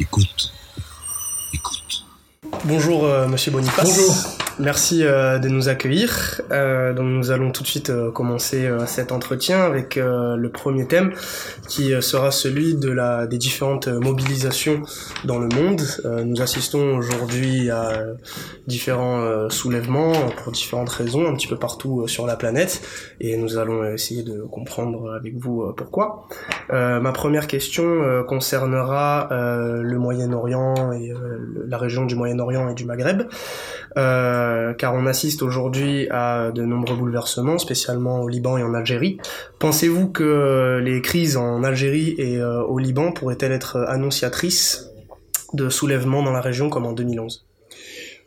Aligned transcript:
Écoute. 0.00 0.50
Écoute. 1.52 2.06
Bonjour 2.64 3.04
euh, 3.04 3.28
Monsieur 3.28 3.52
Boniface. 3.52 3.84
Bonjour. 3.84 4.39
Merci 4.60 5.04
euh, 5.04 5.38
de 5.38 5.48
nous 5.48 5.70
accueillir. 5.70 6.42
Euh, 6.50 6.92
donc 6.92 7.06
nous 7.06 7.30
allons 7.30 7.50
tout 7.50 7.62
de 7.62 7.68
suite 7.68 7.88
euh, 7.88 8.10
commencer 8.10 8.66
euh, 8.66 8.84
cet 8.84 9.10
entretien 9.10 9.62
avec 9.62 9.96
euh, 9.96 10.36
le 10.36 10.50
premier 10.50 10.86
thème 10.86 11.14
qui 11.66 11.92
sera 12.02 12.30
celui 12.30 12.74
de 12.74 12.90
la 12.90 13.26
des 13.26 13.38
différentes 13.38 13.88
mobilisations 13.88 14.82
dans 15.24 15.38
le 15.38 15.48
monde. 15.48 15.80
Nous 16.24 16.42
assistons 16.42 16.96
aujourd'hui 16.96 17.70
à 17.70 17.92
différents 18.66 19.48
soulèvements 19.50 20.12
pour 20.36 20.50
différentes 20.50 20.88
raisons 20.88 21.28
un 21.28 21.34
petit 21.34 21.46
peu 21.46 21.56
partout 21.56 22.08
sur 22.08 22.26
la 22.26 22.34
planète 22.34 22.82
et 23.20 23.36
nous 23.36 23.56
allons 23.56 23.84
essayer 23.84 24.24
de 24.24 24.42
comprendre 24.42 25.14
avec 25.14 25.36
vous 25.36 25.72
pourquoi. 25.76 26.26
Ma 26.70 27.12
première 27.12 27.46
question 27.46 28.24
concernera 28.26 29.28
le 29.30 29.98
Moyen-Orient 29.98 30.92
et 30.92 31.12
la 31.68 31.78
région 31.78 32.04
du 32.04 32.16
Moyen-Orient 32.16 32.68
et 32.68 32.74
du 32.74 32.84
Maghreb. 32.84 33.22
Euh, 33.96 34.72
car 34.74 34.94
on 34.94 35.06
assiste 35.06 35.42
aujourd'hui 35.42 36.08
à 36.10 36.50
de 36.52 36.64
nombreux 36.64 36.96
bouleversements, 36.96 37.58
spécialement 37.58 38.20
au 38.20 38.28
Liban 38.28 38.56
et 38.56 38.62
en 38.62 38.74
Algérie. 38.74 39.18
Pensez-vous 39.58 40.08
que 40.08 40.80
les 40.82 41.02
crises 41.02 41.36
en 41.36 41.62
Algérie 41.64 42.14
et 42.18 42.38
euh, 42.38 42.62
au 42.62 42.78
Liban 42.78 43.12
pourraient-elles 43.12 43.52
être 43.52 43.78
annonciatrices 43.88 44.90
de 45.52 45.68
soulèvements 45.68 46.22
dans 46.22 46.32
la 46.32 46.40
région 46.40 46.70
comme 46.70 46.86
en 46.86 46.92
2011 46.92 47.49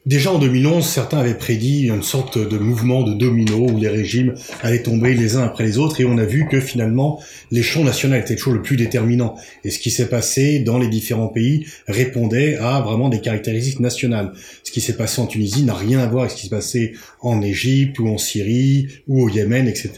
Déjà 0.06 0.34
en 0.34 0.38
2011, 0.38 0.86
certains 0.86 1.20
avaient 1.20 1.38
prédit 1.38 1.88
une 1.88 2.04
sorte 2.04 2.38
de 2.38 2.58
mouvement 2.58 3.04
de 3.04 3.14
domino 3.14 3.70
où 3.70 3.78
les 3.78 3.88
régimes 3.88 4.34
allaient 4.62 4.84
tomber 4.84 5.14
les 5.14 5.38
uns 5.38 5.44
après 5.44 5.64
les 5.64 5.78
autres 5.78 6.02
et 6.02 6.04
on 6.04 6.18
a 6.18 6.26
vu 6.26 6.46
que 6.52 6.60
finalement 6.60 7.22
l'échelon 7.52 7.86
national 7.86 8.20
était 8.20 8.36
toujours 8.36 8.52
le 8.52 8.62
plus 8.62 8.76
déterminant. 8.76 9.38
Et 9.64 9.70
ce 9.70 9.80
qui 9.80 9.92
s'est 9.92 10.10
passé 10.10 10.60
dans 10.60 10.78
les 10.78 10.90
différents 10.90 11.30
pays 11.30 11.68
répondait 11.88 12.58
à 12.58 12.82
vraiment 12.82 13.08
des 13.08 13.22
caractéristiques 13.22 13.80
nationales. 13.80 14.34
Ce 14.66 14.74
qui 14.74 14.82
s'est 14.82 14.98
passé 14.98 15.22
en 15.22 15.26
Tunisie 15.26 15.64
n'a 15.64 15.74
rien 15.74 16.00
à 16.00 16.08
voir 16.08 16.24
avec 16.24 16.32
ce 16.32 16.36
qui 16.36 16.44
s'est 16.48 16.56
passé 16.56 16.94
en 17.22 17.42
Égypte 17.42 17.98
ou 18.00 18.10
en 18.10 18.18
Syrie 18.18 18.90
ou 19.08 19.24
au 19.24 19.30
Yémen, 19.30 19.70
etc. 19.70 19.94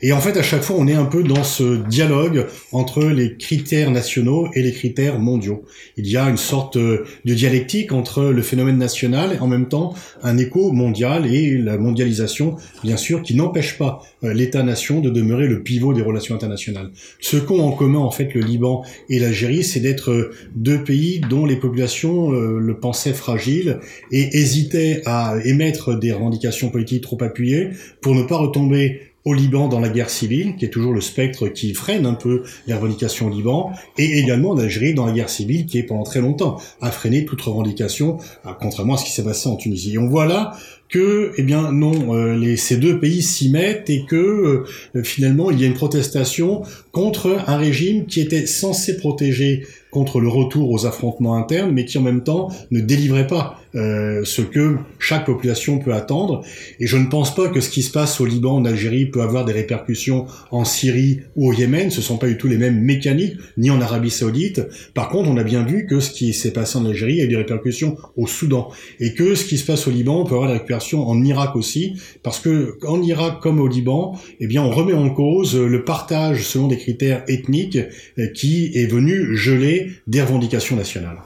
Et 0.00 0.14
en 0.14 0.20
fait, 0.20 0.38
à 0.38 0.42
chaque 0.42 0.62
fois, 0.62 0.76
on 0.78 0.88
est 0.88 0.94
un 0.94 1.04
peu 1.04 1.24
dans 1.24 1.44
ce 1.44 1.86
dialogue 1.88 2.46
entre 2.72 3.04
les 3.04 3.36
critères 3.36 3.90
nationaux 3.90 4.48
et 4.54 4.62
les 4.62 4.72
critères 4.72 5.18
mondiaux. 5.18 5.66
Il 5.98 6.08
y 6.08 6.16
a 6.16 6.30
une 6.30 6.38
sorte 6.38 6.78
euh, 6.78 7.04
de 7.26 7.34
dialectique 7.34 7.92
entre 7.92 8.22
le 8.22 8.40
phénomène 8.40 8.78
national 8.78 9.40
en 9.42 9.48
même 9.48 9.68
temps 9.68 9.94
un 10.22 10.38
écho 10.38 10.72
mondial 10.72 11.26
et 11.26 11.58
la 11.58 11.76
mondialisation, 11.76 12.56
bien 12.82 12.96
sûr, 12.96 13.22
qui 13.22 13.34
n'empêche 13.34 13.76
pas 13.76 14.02
euh, 14.24 14.32
l'État-nation 14.32 15.00
de 15.00 15.10
demeurer 15.10 15.46
le 15.46 15.62
pivot 15.62 15.92
des 15.92 16.02
relations 16.02 16.34
internationales. 16.34 16.90
Ce 17.20 17.36
qu'ont 17.36 17.62
en 17.62 17.72
commun, 17.72 17.98
en 17.98 18.10
fait, 18.10 18.34
le 18.34 18.40
Liban 18.40 18.84
et 19.08 19.18
l'Algérie, 19.18 19.64
c'est 19.64 19.80
d'être 19.80 20.10
euh, 20.10 20.30
deux 20.54 20.82
pays 20.82 21.20
dont 21.28 21.44
les 21.44 21.56
populations 21.56 22.32
euh, 22.32 22.58
le 22.58 22.78
pensaient 22.78 23.14
fragile 23.14 23.78
et 24.10 24.38
hésitaient 24.38 25.02
à 25.06 25.36
émettre 25.44 25.98
des 25.98 26.12
revendications 26.12 26.70
politiques 26.70 27.02
trop 27.02 27.22
appuyées 27.22 27.70
pour 28.00 28.14
ne 28.14 28.22
pas 28.22 28.36
retomber 28.36 29.11
au 29.24 29.34
Liban 29.34 29.68
dans 29.68 29.80
la 29.80 29.88
guerre 29.88 30.10
civile, 30.10 30.56
qui 30.56 30.64
est 30.64 30.70
toujours 30.70 30.92
le 30.92 31.00
spectre 31.00 31.48
qui 31.48 31.74
freine 31.74 32.06
un 32.06 32.14
peu 32.14 32.42
les 32.66 32.74
revendications 32.74 33.26
au 33.26 33.30
Liban, 33.30 33.72
et 33.98 34.18
également 34.18 34.50
en 34.50 34.58
Algérie 34.58 34.94
dans 34.94 35.06
la 35.06 35.12
guerre 35.12 35.30
civile, 35.30 35.66
qui 35.66 35.78
est 35.78 35.84
pendant 35.84 36.02
très 36.02 36.20
longtemps 36.20 36.60
a 36.80 36.90
freiné 36.90 37.24
toute 37.24 37.40
revendication, 37.42 38.18
euh, 38.46 38.50
contrairement 38.60 38.94
à 38.94 38.96
ce 38.96 39.04
qui 39.04 39.12
s'est 39.12 39.24
passé 39.24 39.48
en 39.48 39.56
Tunisie. 39.56 39.94
Et 39.94 39.98
on 39.98 40.08
voit 40.08 40.26
là 40.26 40.56
que, 40.92 41.32
eh 41.36 41.42
bien, 41.42 41.72
non, 41.72 42.14
euh, 42.14 42.36
les, 42.36 42.56
ces 42.56 42.76
deux 42.76 43.00
pays 43.00 43.22
s'y 43.22 43.50
mettent 43.50 43.90
et 43.90 44.04
que 44.04 44.64
euh, 44.94 45.02
finalement 45.02 45.50
il 45.50 45.60
y 45.60 45.64
a 45.64 45.66
une 45.66 45.74
protestation 45.74 46.62
contre 46.92 47.38
un 47.46 47.56
régime 47.56 48.04
qui 48.06 48.20
était 48.20 48.46
censé 48.46 48.98
protéger 48.98 49.62
contre 49.90 50.20
le 50.20 50.28
retour 50.28 50.70
aux 50.70 50.86
affrontements 50.86 51.36
internes, 51.36 51.70
mais 51.72 51.84
qui 51.84 51.98
en 51.98 52.02
même 52.02 52.24
temps 52.24 52.48
ne 52.70 52.80
délivrait 52.80 53.26
pas 53.26 53.60
euh, 53.74 54.22
ce 54.24 54.40
que 54.40 54.76
chaque 54.98 55.26
population 55.26 55.78
peut 55.78 55.92
attendre. 55.92 56.42
Et 56.80 56.86
je 56.86 56.96
ne 56.96 57.06
pense 57.06 57.34
pas 57.34 57.48
que 57.48 57.60
ce 57.60 57.68
qui 57.68 57.82
se 57.82 57.90
passe 57.90 58.18
au 58.18 58.24
Liban, 58.24 58.56
en 58.56 58.64
Algérie, 58.64 59.06
peut 59.06 59.20
avoir 59.20 59.44
des 59.44 59.52
répercussions 59.52 60.26
en 60.50 60.64
Syrie 60.64 61.20
ou 61.36 61.50
au 61.50 61.52
Yémen. 61.52 61.90
Ce 61.90 62.00
sont 62.00 62.16
pas 62.16 62.26
du 62.26 62.38
tout 62.38 62.48
les 62.48 62.56
mêmes 62.56 62.80
mécaniques, 62.80 63.36
ni 63.58 63.70
en 63.70 63.82
Arabie 63.82 64.10
Saoudite. 64.10 64.62
Par 64.94 65.10
contre, 65.10 65.28
on 65.28 65.36
a 65.36 65.44
bien 65.44 65.62
vu 65.62 65.86
que 65.86 66.00
ce 66.00 66.10
qui 66.10 66.32
s'est 66.32 66.52
passé 66.52 66.78
en 66.78 66.86
Algérie 66.86 67.20
a 67.20 67.24
eu 67.24 67.28
des 67.28 67.36
répercussions 67.36 67.98
au 68.16 68.26
Soudan, 68.26 68.70
et 68.98 69.12
que 69.12 69.34
ce 69.34 69.44
qui 69.44 69.58
se 69.58 69.66
passe 69.66 69.86
au 69.86 69.90
Liban 69.90 70.24
peut 70.24 70.34
avoir 70.34 70.48
des 70.48 70.54
répercussions 70.54 70.81
en 70.92 71.24
Irak 71.24 71.56
aussi, 71.56 71.94
parce 72.22 72.40
que 72.40 72.78
en 72.86 73.02
Irak 73.02 73.40
comme 73.40 73.60
au 73.60 73.68
Liban, 73.68 74.18
eh 74.40 74.46
bien, 74.46 74.62
on 74.62 74.70
remet 74.70 74.94
en 74.94 75.10
cause 75.10 75.56
le 75.56 75.84
partage 75.84 76.42
selon 76.44 76.68
des 76.68 76.78
critères 76.78 77.24
ethniques 77.28 77.78
euh, 78.18 78.26
qui 78.28 78.72
est 78.74 78.86
venu 78.86 79.36
geler 79.36 79.90
des 80.06 80.22
revendications 80.22 80.76
nationales. 80.76 81.18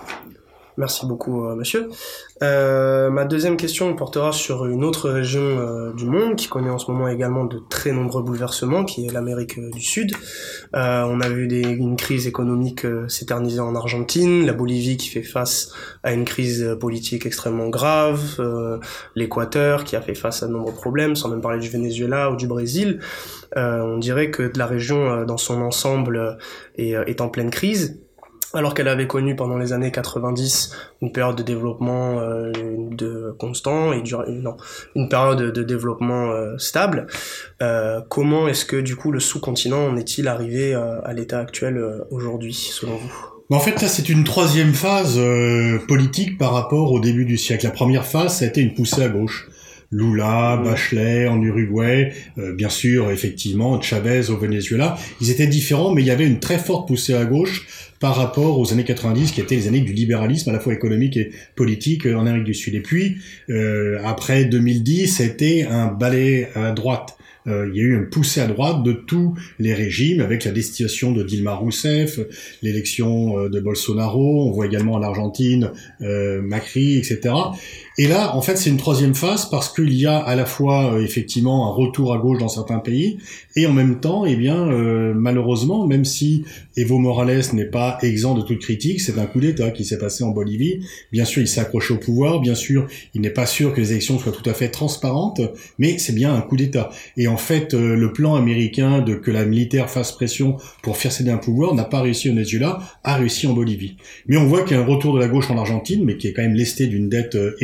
Merci 0.76 1.06
beaucoup, 1.06 1.46
euh, 1.46 1.54
monsieur. 1.54 1.88
Euh, 2.42 3.08
ma 3.08 3.24
deuxième 3.24 3.56
question 3.56 3.94
portera 3.94 4.32
sur 4.32 4.66
une 4.66 4.84
autre 4.84 5.08
région 5.08 5.40
euh, 5.40 5.92
du 5.94 6.04
monde 6.04 6.36
qui 6.36 6.48
connaît 6.48 6.68
en 6.68 6.78
ce 6.78 6.90
moment 6.90 7.08
également 7.08 7.46
de 7.46 7.62
très 7.70 7.92
nombreux 7.92 8.22
bouleversements, 8.22 8.84
qui 8.84 9.06
est 9.06 9.12
l'Amérique 9.12 9.58
euh, 9.58 9.70
du 9.70 9.80
Sud. 9.80 10.12
On 10.74 11.20
a 11.20 11.28
vu 11.30 11.48
des, 11.48 11.62
une 11.62 11.96
crise 11.96 12.26
économique 12.26 12.86
s'éterniser 13.08 13.60
en 13.60 13.74
Argentine, 13.74 14.44
la 14.44 14.52
Bolivie 14.52 14.98
qui 14.98 15.08
fait 15.08 15.22
face 15.22 15.72
à 16.02 16.12
une 16.12 16.24
crise 16.24 16.76
politique 16.78 17.24
extrêmement 17.24 17.68
grave, 17.68 18.42
l'Équateur 19.14 19.84
qui 19.84 19.96
a 19.96 20.02
fait 20.02 20.14
face 20.14 20.42
à 20.42 20.46
de 20.46 20.52
nombreux 20.52 20.74
problèmes, 20.74 21.16
sans 21.16 21.30
même 21.30 21.40
parler 21.40 21.60
du 21.60 21.70
Venezuela 21.70 22.30
ou 22.30 22.36
du 22.36 22.46
Brésil. 22.46 23.00
On 23.54 23.96
dirait 23.96 24.30
que 24.30 24.52
la 24.56 24.66
région 24.66 25.24
dans 25.24 25.38
son 25.38 25.62
ensemble 25.62 26.36
est, 26.76 26.90
est 26.90 27.20
en 27.20 27.28
pleine 27.28 27.50
crise 27.50 28.05
alors 28.56 28.74
qu'elle 28.74 28.88
avait 28.88 29.06
connu 29.06 29.36
pendant 29.36 29.56
les 29.58 29.72
années 29.72 29.92
90 29.92 30.72
une 31.02 31.12
période 31.12 31.36
de 31.36 31.42
développement 31.42 32.18
euh, 32.20 32.50
de 32.90 33.34
constant 33.38 33.92
et 33.92 34.02
dur- 34.02 34.24
non, 34.28 34.56
une 34.94 35.08
période 35.08 35.52
de 35.52 35.62
développement 35.62 36.30
euh, 36.32 36.56
stable. 36.58 37.06
Euh, 37.62 38.00
comment 38.08 38.48
est-ce 38.48 38.64
que 38.64 38.76
du 38.76 38.96
coup 38.96 39.12
le 39.12 39.20
sous-continent 39.20 39.86
en 39.86 39.96
est-il 39.96 40.26
arrivé 40.28 40.74
euh, 40.74 41.00
à 41.04 41.12
l'état 41.12 41.38
actuel 41.38 41.76
euh, 41.76 41.98
aujourd'hui, 42.10 42.54
selon 42.54 42.96
vous? 42.96 43.10
En 43.48 43.60
fait, 43.60 43.78
ça, 43.78 43.86
c'est 43.86 44.08
une 44.08 44.24
troisième 44.24 44.74
phase 44.74 45.14
euh, 45.18 45.78
politique 45.86 46.36
par 46.36 46.52
rapport 46.52 46.90
au 46.90 46.98
début 46.98 47.24
du 47.24 47.38
siècle. 47.38 47.64
La 47.64 47.70
première 47.70 48.04
phase, 48.04 48.38
ça 48.38 48.44
a 48.44 48.48
été 48.48 48.60
une 48.60 48.74
poussée 48.74 49.02
à 49.04 49.08
gauche. 49.08 49.48
Lula. 49.90 50.60
Bachelet 50.64 51.28
en 51.28 51.40
Uruguay, 51.42 52.12
euh, 52.38 52.54
bien 52.54 52.68
sûr, 52.68 53.10
effectivement, 53.10 53.80
Chavez 53.80 54.30
au 54.30 54.36
Venezuela. 54.36 54.98
Ils 55.20 55.30
étaient 55.30 55.46
différents, 55.46 55.92
mais 55.92 56.02
il 56.02 56.06
y 56.06 56.10
avait 56.10 56.26
une 56.26 56.40
très 56.40 56.58
forte 56.58 56.88
poussée 56.88 57.14
à 57.14 57.24
gauche 57.24 57.66
par 58.00 58.16
rapport 58.16 58.58
aux 58.58 58.72
années 58.72 58.84
90, 58.84 59.32
qui 59.32 59.40
étaient 59.40 59.56
les 59.56 59.68
années 59.68 59.80
du 59.80 59.92
libéralisme, 59.92 60.50
à 60.50 60.52
la 60.52 60.60
fois 60.60 60.72
économique 60.72 61.16
et 61.16 61.30
politique 61.54 62.06
euh, 62.06 62.14
en 62.14 62.26
Amérique 62.26 62.44
du 62.44 62.54
Sud. 62.54 62.74
Et 62.74 62.82
puis, 62.82 63.16
euh, 63.48 63.98
après 64.04 64.44
2010, 64.44 65.06
c'était 65.16 65.66
un 65.68 65.86
balai 65.86 66.48
à 66.54 66.72
droite. 66.72 67.16
Euh, 67.46 67.68
il 67.72 67.76
y 67.76 67.80
a 67.80 67.84
eu 67.84 67.94
une 67.94 68.08
poussée 68.08 68.40
à 68.40 68.46
droite 68.46 68.82
de 68.82 68.92
tous 68.92 69.34
les 69.58 69.74
régimes, 69.74 70.20
avec 70.20 70.44
la 70.44 70.50
destitution 70.50 71.12
de 71.12 71.22
Dilma 71.22 71.54
Rousseff, 71.54 72.18
l'élection 72.62 73.38
euh, 73.38 73.48
de 73.48 73.60
Bolsonaro, 73.60 74.48
on 74.48 74.50
voit 74.50 74.66
également 74.66 74.94
en 74.94 75.02
Argentine 75.02 75.70
euh, 76.00 76.42
Macri, 76.42 76.98
etc. 76.98 77.34
Et 77.98 78.06
là, 78.06 78.36
en 78.36 78.42
fait, 78.42 78.56
c'est 78.56 78.68
une 78.68 78.76
troisième 78.76 79.14
phase 79.14 79.48
parce 79.48 79.72
qu'il 79.72 79.92
y 79.94 80.06
a 80.06 80.18
à 80.18 80.36
la 80.36 80.44
fois 80.44 80.94
euh, 80.94 81.02
effectivement 81.02 81.70
un 81.70 81.72
retour 81.72 82.12
à 82.12 82.18
gauche 82.18 82.38
dans 82.38 82.48
certains 82.48 82.78
pays, 82.78 83.18
et 83.56 83.66
en 83.66 83.72
même 83.72 84.00
temps, 84.00 84.26
eh 84.26 84.36
bien, 84.36 84.68
euh, 84.68 85.14
malheureusement, 85.14 85.86
même 85.86 86.04
si 86.04 86.44
Evo 86.76 86.98
Morales 86.98 87.42
n'est 87.54 87.64
pas 87.64 87.96
exempt 88.02 88.34
de 88.34 88.42
toute 88.42 88.58
critique, 88.58 89.00
c'est 89.00 89.18
un 89.18 89.24
coup 89.24 89.40
d'État 89.40 89.70
qui 89.70 89.86
s'est 89.86 89.98
passé 89.98 90.24
en 90.24 90.30
Bolivie. 90.30 90.80
Bien 91.10 91.24
sûr, 91.24 91.40
il 91.40 91.48
s'est 91.48 91.60
accroché 91.60 91.94
au 91.94 91.96
pouvoir. 91.96 92.40
Bien 92.40 92.54
sûr, 92.54 92.86
il 93.14 93.22
n'est 93.22 93.30
pas 93.30 93.46
sûr 93.46 93.72
que 93.72 93.80
les 93.80 93.92
élections 93.92 94.18
soient 94.18 94.32
tout 94.32 94.48
à 94.48 94.52
fait 94.52 94.68
transparentes, 94.68 95.40
mais 95.78 95.96
c'est 95.96 96.14
bien 96.14 96.34
un 96.34 96.42
coup 96.42 96.56
d'État. 96.56 96.90
Et 97.16 97.28
en 97.28 97.38
fait, 97.38 97.72
euh, 97.72 97.96
le 97.96 98.12
plan 98.12 98.34
américain 98.34 99.00
de 99.00 99.14
que 99.14 99.30
la 99.30 99.46
militaire 99.46 99.88
fasse 99.88 100.12
pression 100.12 100.58
pour 100.82 100.98
faire 100.98 101.12
céder 101.12 101.30
un 101.30 101.38
pouvoir 101.38 101.74
n'a 101.74 101.84
pas 101.84 102.02
réussi 102.02 102.28
au 102.28 102.32
Venezuela, 102.32 102.80
a 103.04 103.16
réussi 103.16 103.46
en 103.46 103.54
Bolivie. 103.54 103.96
Mais 104.26 104.36
on 104.36 104.44
voit 104.44 104.62
qu'il 104.64 104.76
y 104.76 104.78
a 104.78 104.82
un 104.82 104.86
retour 104.86 105.14
de 105.14 105.20
la 105.20 105.28
gauche 105.28 105.50
en 105.50 105.56
Argentine, 105.56 106.04
mais 106.04 106.18
qui 106.18 106.28
est 106.28 106.34
quand 106.34 106.42
même 106.42 106.54
lesté 106.54 106.88
d'une 106.88 107.08
dette 107.08 107.36
euh, 107.36 107.56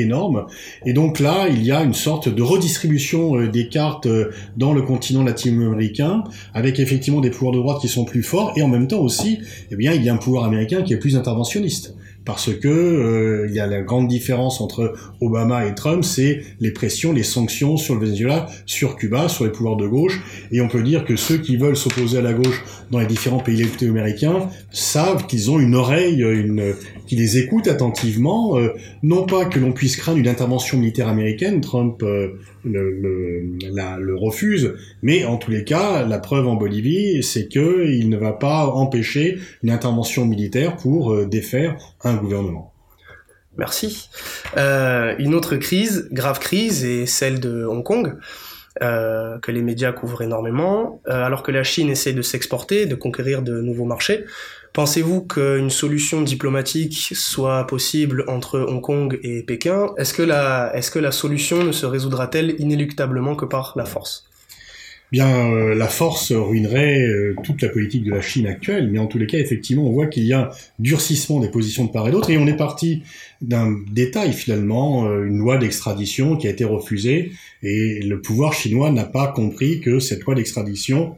Et 0.86 0.92
donc 0.92 1.18
là, 1.18 1.48
il 1.48 1.64
y 1.64 1.72
a 1.72 1.82
une 1.82 1.94
sorte 1.94 2.28
de 2.28 2.42
redistribution 2.42 3.36
euh, 3.36 3.48
des 3.48 3.68
cartes 3.68 4.06
euh, 4.06 4.30
dans 4.56 4.72
le 4.72 4.82
continent 4.82 5.22
latino-américain, 5.22 6.24
avec 6.54 6.78
effectivement 6.78 7.20
des 7.20 7.30
pouvoirs 7.30 7.52
de 7.52 7.58
droite 7.58 7.80
qui 7.80 7.88
sont 7.88 8.04
plus 8.04 8.22
forts, 8.22 8.52
et 8.56 8.62
en 8.62 8.68
même 8.68 8.88
temps 8.88 9.00
aussi, 9.00 9.40
eh 9.70 9.76
bien, 9.76 9.92
il 9.92 10.02
y 10.02 10.08
a 10.08 10.14
un 10.14 10.18
pouvoir 10.18 10.44
américain 10.44 10.82
qui 10.82 10.92
est 10.92 10.98
plus 10.98 11.16
interventionniste. 11.16 11.94
Parce 12.24 12.54
que 12.54 12.68
euh, 12.68 13.46
il 13.48 13.54
y 13.54 13.60
a 13.60 13.66
la 13.66 13.82
grande 13.82 14.08
différence 14.08 14.60
entre 14.60 14.94
Obama 15.20 15.66
et 15.66 15.74
Trump, 15.74 16.04
c'est 16.04 16.42
les 16.60 16.70
pressions, 16.70 17.12
les 17.12 17.22
sanctions 17.22 17.76
sur 17.76 17.94
le 17.94 18.06
Venezuela, 18.06 18.48
sur 18.66 18.96
Cuba, 18.96 19.28
sur 19.28 19.44
les 19.44 19.50
pouvoirs 19.50 19.76
de 19.76 19.86
gauche, 19.86 20.20
et 20.52 20.60
on 20.60 20.68
peut 20.68 20.82
dire 20.82 21.04
que 21.04 21.16
ceux 21.16 21.38
qui 21.38 21.56
veulent 21.56 21.76
s'opposer 21.76 22.18
à 22.18 22.22
la 22.22 22.32
gauche 22.32 22.62
dans 22.90 23.00
les 23.00 23.06
différents 23.06 23.40
pays 23.40 23.62
latino-américains 23.62 24.48
savent 24.70 25.26
qu'ils 25.26 25.50
ont 25.50 25.58
une 25.58 25.74
oreille, 25.74 26.20
une, 26.22 26.74
qui 27.06 27.16
les 27.16 27.38
écoute 27.38 27.68
attentivement, 27.68 28.56
euh, 28.56 28.74
non 29.02 29.24
pas 29.24 29.44
que 29.44 29.58
l'on 29.58 29.72
puisse 29.72 29.96
craindre 29.96 30.18
une 30.18 30.28
intervention 30.28 30.78
militaire 30.78 31.08
américaine, 31.08 31.60
Trump 31.60 32.02
euh, 32.02 32.38
le, 32.64 32.90
le, 32.90 33.98
le 33.98 34.16
refuse, 34.16 34.74
mais 35.02 35.24
en 35.24 35.36
tous 35.36 35.50
les 35.50 35.64
cas, 35.64 36.06
la 36.06 36.18
preuve 36.18 36.46
en 36.46 36.54
Bolivie, 36.54 37.22
c'est 37.22 37.48
que 37.48 37.86
il 37.90 38.08
ne 38.08 38.16
va 38.16 38.32
pas 38.32 38.66
empêcher 38.66 39.38
une 39.62 39.70
intervention 39.70 40.24
militaire 40.26 40.76
pour 40.76 41.12
euh, 41.12 41.26
défaire 41.26 41.76
un 42.04 42.11
gouvernement. 42.16 42.72
Merci. 43.56 44.08
Euh, 44.56 45.14
une 45.18 45.34
autre 45.34 45.56
crise, 45.56 46.08
grave 46.10 46.38
crise, 46.38 46.84
est 46.84 47.06
celle 47.06 47.40
de 47.40 47.64
Hong 47.64 47.84
Kong. 47.84 48.16
Euh, 48.80 49.38
que 49.40 49.52
les 49.52 49.60
médias 49.60 49.92
couvrent 49.92 50.22
énormément, 50.22 51.02
euh, 51.06 51.24
alors 51.26 51.42
que 51.42 51.52
la 51.52 51.62
Chine 51.62 51.90
essaie 51.90 52.14
de 52.14 52.22
s'exporter, 52.22 52.86
de 52.86 52.94
conquérir 52.94 53.42
de 53.42 53.60
nouveaux 53.60 53.84
marchés. 53.84 54.24
Pensez-vous 54.72 55.26
qu'une 55.26 55.68
solution 55.68 56.22
diplomatique 56.22 57.12
soit 57.14 57.66
possible 57.66 58.24
entre 58.28 58.60
Hong 58.60 58.80
Kong 58.80 59.20
et 59.22 59.42
Pékin? 59.42 59.90
Est-ce 59.98 60.14
que 60.14 60.22
la, 60.22 60.74
est-ce 60.74 60.90
que 60.90 60.98
la 60.98 61.12
solution 61.12 61.62
ne 61.64 61.72
se 61.72 61.84
résoudra-t-elle 61.84 62.58
inéluctablement 62.58 63.36
que 63.36 63.44
par 63.44 63.74
la 63.76 63.84
force? 63.84 64.24
Bien 65.12 65.52
euh, 65.52 65.74
la 65.74 65.88
force 65.88 66.32
ruinerait 66.32 67.02
euh, 67.02 67.36
toute 67.44 67.60
la 67.60 67.68
politique 67.68 68.02
de 68.02 68.10
la 68.10 68.22
Chine 68.22 68.46
actuelle, 68.46 68.90
mais 68.90 68.98
en 68.98 69.06
tous 69.06 69.18
les 69.18 69.26
cas, 69.26 69.38
effectivement, 69.38 69.86
on 69.86 69.92
voit 69.92 70.06
qu'il 70.06 70.24
y 70.24 70.32
a 70.32 70.50
durcissement 70.78 71.38
des 71.38 71.50
positions 71.50 71.84
de 71.84 71.92
part 71.92 72.08
et 72.08 72.10
d'autre, 72.10 72.30
et 72.30 72.38
on 72.38 72.46
est 72.46 72.56
parti 72.56 73.02
d'un 73.42 73.76
détail 73.92 74.32
finalement, 74.32 75.06
euh, 75.06 75.26
une 75.26 75.36
loi 75.36 75.58
d'extradition 75.58 76.36
qui 76.36 76.46
a 76.48 76.50
été 76.50 76.64
refusée, 76.64 77.32
et 77.62 78.00
le 78.02 78.20
pouvoir 78.22 78.54
chinois 78.54 78.90
n'a 78.90 79.04
pas 79.04 79.28
compris 79.28 79.80
que 79.80 80.00
cette 80.00 80.22
loi 80.22 80.34
d'extradition 80.34 81.16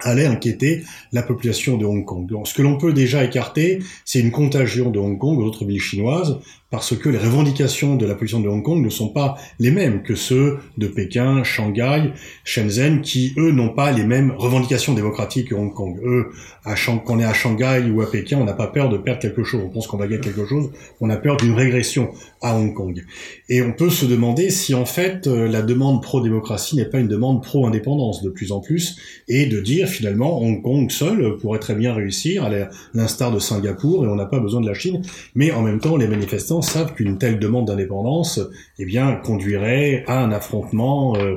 allait 0.00 0.26
inquiéter 0.26 0.82
la 1.12 1.22
population 1.22 1.76
de 1.76 1.84
Hong 1.84 2.04
Kong. 2.04 2.30
ce 2.44 2.54
que 2.54 2.62
l'on 2.62 2.76
peut 2.76 2.92
déjà 2.92 3.24
écarter, 3.24 3.80
c'est 4.04 4.20
une 4.20 4.30
contagion 4.30 4.90
de 4.90 4.98
Hong 4.98 5.18
Kong 5.18 5.38
aux 5.38 5.44
autres 5.44 5.64
villes 5.64 5.80
chinoises, 5.80 6.38
parce 6.70 6.96
que 6.96 7.08
les 7.08 7.18
revendications 7.18 7.94
de 7.94 8.04
la 8.06 8.14
population 8.14 8.40
de 8.40 8.48
Hong 8.48 8.62
Kong 8.62 8.84
ne 8.84 8.90
sont 8.90 9.08
pas 9.08 9.36
les 9.60 9.70
mêmes 9.70 10.02
que 10.02 10.16
ceux 10.16 10.58
de 10.76 10.88
Pékin, 10.88 11.44
Shanghai, 11.44 12.12
Shenzhen, 12.44 13.02
qui 13.02 13.34
eux 13.38 13.52
n'ont 13.52 13.68
pas 13.68 13.92
les 13.92 14.04
mêmes 14.04 14.32
revendications 14.36 14.92
démocratiques 14.92 15.48
que 15.48 15.54
Hong 15.54 15.72
Kong. 15.72 16.00
Eux, 16.04 16.32
à 16.64 16.74
quand 16.74 17.02
on 17.08 17.20
est 17.20 17.24
à 17.24 17.32
Shanghai 17.32 17.88
ou 17.92 18.02
à 18.02 18.10
Pékin, 18.10 18.38
on 18.40 18.44
n'a 18.44 18.52
pas 18.52 18.66
peur 18.66 18.88
de 18.88 18.96
perdre 18.98 19.20
quelque 19.20 19.44
chose. 19.44 19.62
On 19.64 19.68
pense 19.68 19.86
qu'on 19.86 19.96
va 19.96 20.08
gagner 20.08 20.20
quelque 20.20 20.44
chose. 20.44 20.70
On 21.00 21.08
a 21.08 21.16
peur 21.16 21.36
d'une 21.36 21.54
régression 21.54 22.10
à 22.42 22.56
Hong 22.56 22.74
Kong. 22.74 23.04
Et 23.48 23.62
on 23.62 23.72
peut 23.72 23.90
se 23.90 24.04
demander 24.04 24.50
si 24.50 24.74
en 24.74 24.86
fait 24.86 25.28
euh, 25.28 25.46
la 25.46 25.62
demande 25.62 26.02
pro-démocratie 26.02 26.74
n'est 26.76 26.84
pas 26.84 26.98
une 26.98 27.08
demande 27.08 27.42
pro-indépendance 27.42 28.22
de 28.22 28.30
plus 28.30 28.50
en 28.50 28.60
plus, 28.60 28.96
et 29.28 29.46
de 29.46 29.60
dire 29.60 29.88
finalement 29.88 30.42
Hong 30.42 30.62
Kong 30.62 30.90
seul 30.90 31.36
pourrait 31.38 31.60
très 31.60 31.76
bien 31.76 31.94
réussir, 31.94 32.44
à 32.44 32.50
l'instar 32.94 33.30
de 33.30 33.38
Singapour, 33.38 34.04
et 34.04 34.08
on 34.08 34.16
n'a 34.16 34.26
pas 34.26 34.40
besoin 34.40 34.60
de 34.60 34.66
la 34.66 34.74
Chine. 34.74 35.02
Mais 35.36 35.52
en 35.52 35.62
même 35.62 35.78
temps, 35.78 35.96
les 35.96 36.08
manifestants 36.08 36.55
savent 36.62 36.94
qu'une 36.94 37.18
telle 37.18 37.38
demande 37.38 37.66
d'indépendance, 37.66 38.40
eh 38.78 38.84
bien, 38.84 39.16
conduirait 39.16 40.04
à 40.06 40.20
un 40.20 40.32
affrontement 40.32 41.16
euh, 41.16 41.36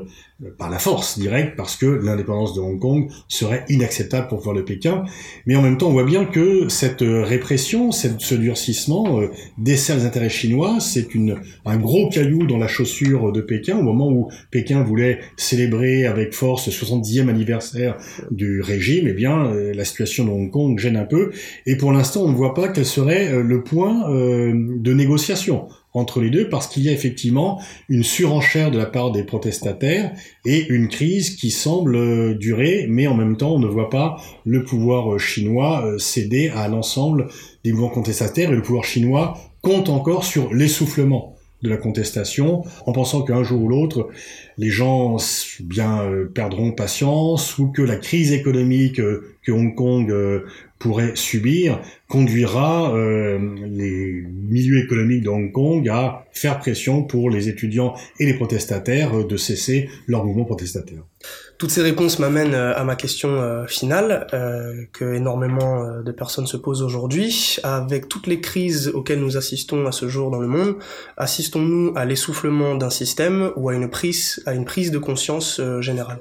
par 0.57 0.69
la 0.69 0.79
force 0.79 1.19
directe, 1.19 1.55
parce 1.57 1.75
que 1.75 1.85
l'indépendance 1.85 2.53
de 2.53 2.61
Hong 2.61 2.79
Kong 2.79 3.09
serait 3.27 3.65
inacceptable 3.67 4.27
pour 4.27 4.39
voir 4.39 4.55
le 4.55 4.63
Pékin. 4.63 5.03
Mais 5.45 5.55
en 5.55 5.61
même 5.61 5.77
temps, 5.77 5.89
on 5.89 5.91
voit 5.91 6.05
bien 6.05 6.25
que 6.25 6.69
cette 6.69 7.01
répression, 7.01 7.91
ce 7.91 8.35
durcissement 8.35 9.19
euh, 9.19 9.27
dessert 9.57 9.97
les 9.97 10.05
intérêts 10.05 10.29
chinois. 10.29 10.77
C'est 10.79 11.07
un 11.65 11.77
gros 11.77 12.09
caillou 12.09 12.45
dans 12.47 12.57
la 12.57 12.67
chaussure 12.67 13.33
de 13.33 13.41
Pékin 13.41 13.77
au 13.77 13.83
moment 13.83 14.09
où 14.09 14.29
Pékin 14.49 14.81
voulait 14.81 15.19
célébrer 15.35 16.05
avec 16.05 16.33
force 16.33 16.67
le 16.67 16.71
70e 16.71 17.27
anniversaire 17.27 17.97
du 18.31 18.61
régime. 18.61 19.07
Eh 19.09 19.13
bien, 19.13 19.47
euh, 19.47 19.73
la 19.73 19.83
situation 19.83 20.25
de 20.25 20.29
Hong 20.29 20.51
Kong 20.51 20.79
gêne 20.79 20.95
un 20.95 21.05
peu. 21.05 21.31
Et 21.65 21.75
pour 21.75 21.91
l'instant, 21.91 22.23
on 22.23 22.29
ne 22.29 22.35
voit 22.35 22.53
pas 22.53 22.69
quel 22.69 22.85
serait 22.85 23.43
le 23.43 23.63
point 23.63 24.09
de 24.09 24.93
négociation 24.93 25.67
entre 25.93 26.21
les 26.21 26.29
deux 26.29 26.49
parce 26.49 26.67
qu'il 26.67 26.83
y 26.83 26.89
a 26.89 26.91
effectivement 26.91 27.61
une 27.87 28.03
surenchère 28.03 28.71
de 28.71 28.77
la 28.77 28.85
part 28.85 29.11
des 29.11 29.23
protestataires 29.23 30.11
et 30.45 30.67
une 30.69 30.87
crise 30.87 31.35
qui 31.35 31.49
semble 31.49 31.95
euh, 31.95 32.33
durer, 32.35 32.85
mais 32.87 33.07
en 33.07 33.15
même 33.15 33.37
temps 33.37 33.55
on 33.55 33.59
ne 33.59 33.67
voit 33.67 33.89
pas 33.89 34.21
le 34.45 34.63
pouvoir 34.63 35.13
euh, 35.13 35.17
chinois 35.17 35.83
euh, 35.85 35.97
céder 35.97 36.49
à 36.49 36.67
l'ensemble 36.67 37.27
des 37.63 37.71
mouvements 37.71 37.89
contestataires 37.89 38.51
et 38.51 38.55
le 38.55 38.61
pouvoir 38.61 38.83
chinois 38.83 39.37
compte 39.61 39.89
encore 39.89 40.23
sur 40.23 40.53
l'essoufflement 40.53 41.35
de 41.61 41.67
la 41.67 41.75
contestation, 41.75 42.63
en 42.85 42.93
pensant 42.93 43.21
qu'un 43.23 43.43
jour 43.43 43.61
ou 43.63 43.67
l'autre, 43.67 44.07
les 44.57 44.69
gens 44.69 45.17
bien 45.59 46.09
perdront 46.33 46.71
patience 46.71 47.57
ou 47.57 47.67
que 47.67 47.81
la 47.81 47.97
crise 47.97 48.31
économique 48.31 48.95
que 48.95 49.51
Hong 49.51 49.75
Kong 49.75 50.09
pourrait 50.79 51.11
subir 51.15 51.81
conduira 52.07 52.95
euh, 52.95 53.37
les 53.67 54.23
milieux 54.25 54.79
économiques 54.83 55.23
de 55.23 55.29
Hong 55.29 55.51
Kong 55.51 55.87
à 55.89 56.25
faire 56.31 56.57
pression 56.57 57.03
pour 57.03 57.29
les 57.29 57.49
étudiants 57.49 57.93
et 58.19 58.25
les 58.25 58.33
protestataires 58.33 59.15
euh, 59.15 59.27
de 59.27 59.37
cesser 59.37 59.89
leur 60.07 60.25
mouvement 60.25 60.45
protestataire. 60.45 61.03
Toutes 61.59 61.69
ces 61.69 61.81
réponses 61.81 62.17
m'amènent 62.17 62.55
euh, 62.55 62.73
à 62.75 62.83
ma 62.85 62.95
question 62.95 63.65
finale 63.67 64.27
que 64.93 65.13
énormément 65.13 66.01
de 66.01 66.11
personnes 66.11 66.47
se 66.47 66.57
posent 66.57 66.81
aujourd'hui. 66.81 67.57
Avec 67.63 68.07
toutes 68.07 68.25
les 68.25 68.39
crises 68.39 68.87
auxquelles 68.93 69.19
nous 69.19 69.37
assistons 69.37 69.85
à 69.85 69.91
ce 69.91 70.07
jour 70.07 70.31
dans 70.31 70.39
le 70.39 70.47
monde, 70.47 70.75
assistons-nous 71.17 71.91
à 71.95 72.05
l'essoufflement 72.05 72.75
d'un 72.75 72.89
système 72.89 73.51
ou 73.57 73.69
à 73.69 73.75
une 73.75 73.89
prise, 73.89 74.41
à 74.45 74.53
une 74.53 74.65
prise 74.65 74.91
de 74.91 74.97
conscience 74.97 75.61
générale? 75.81 76.19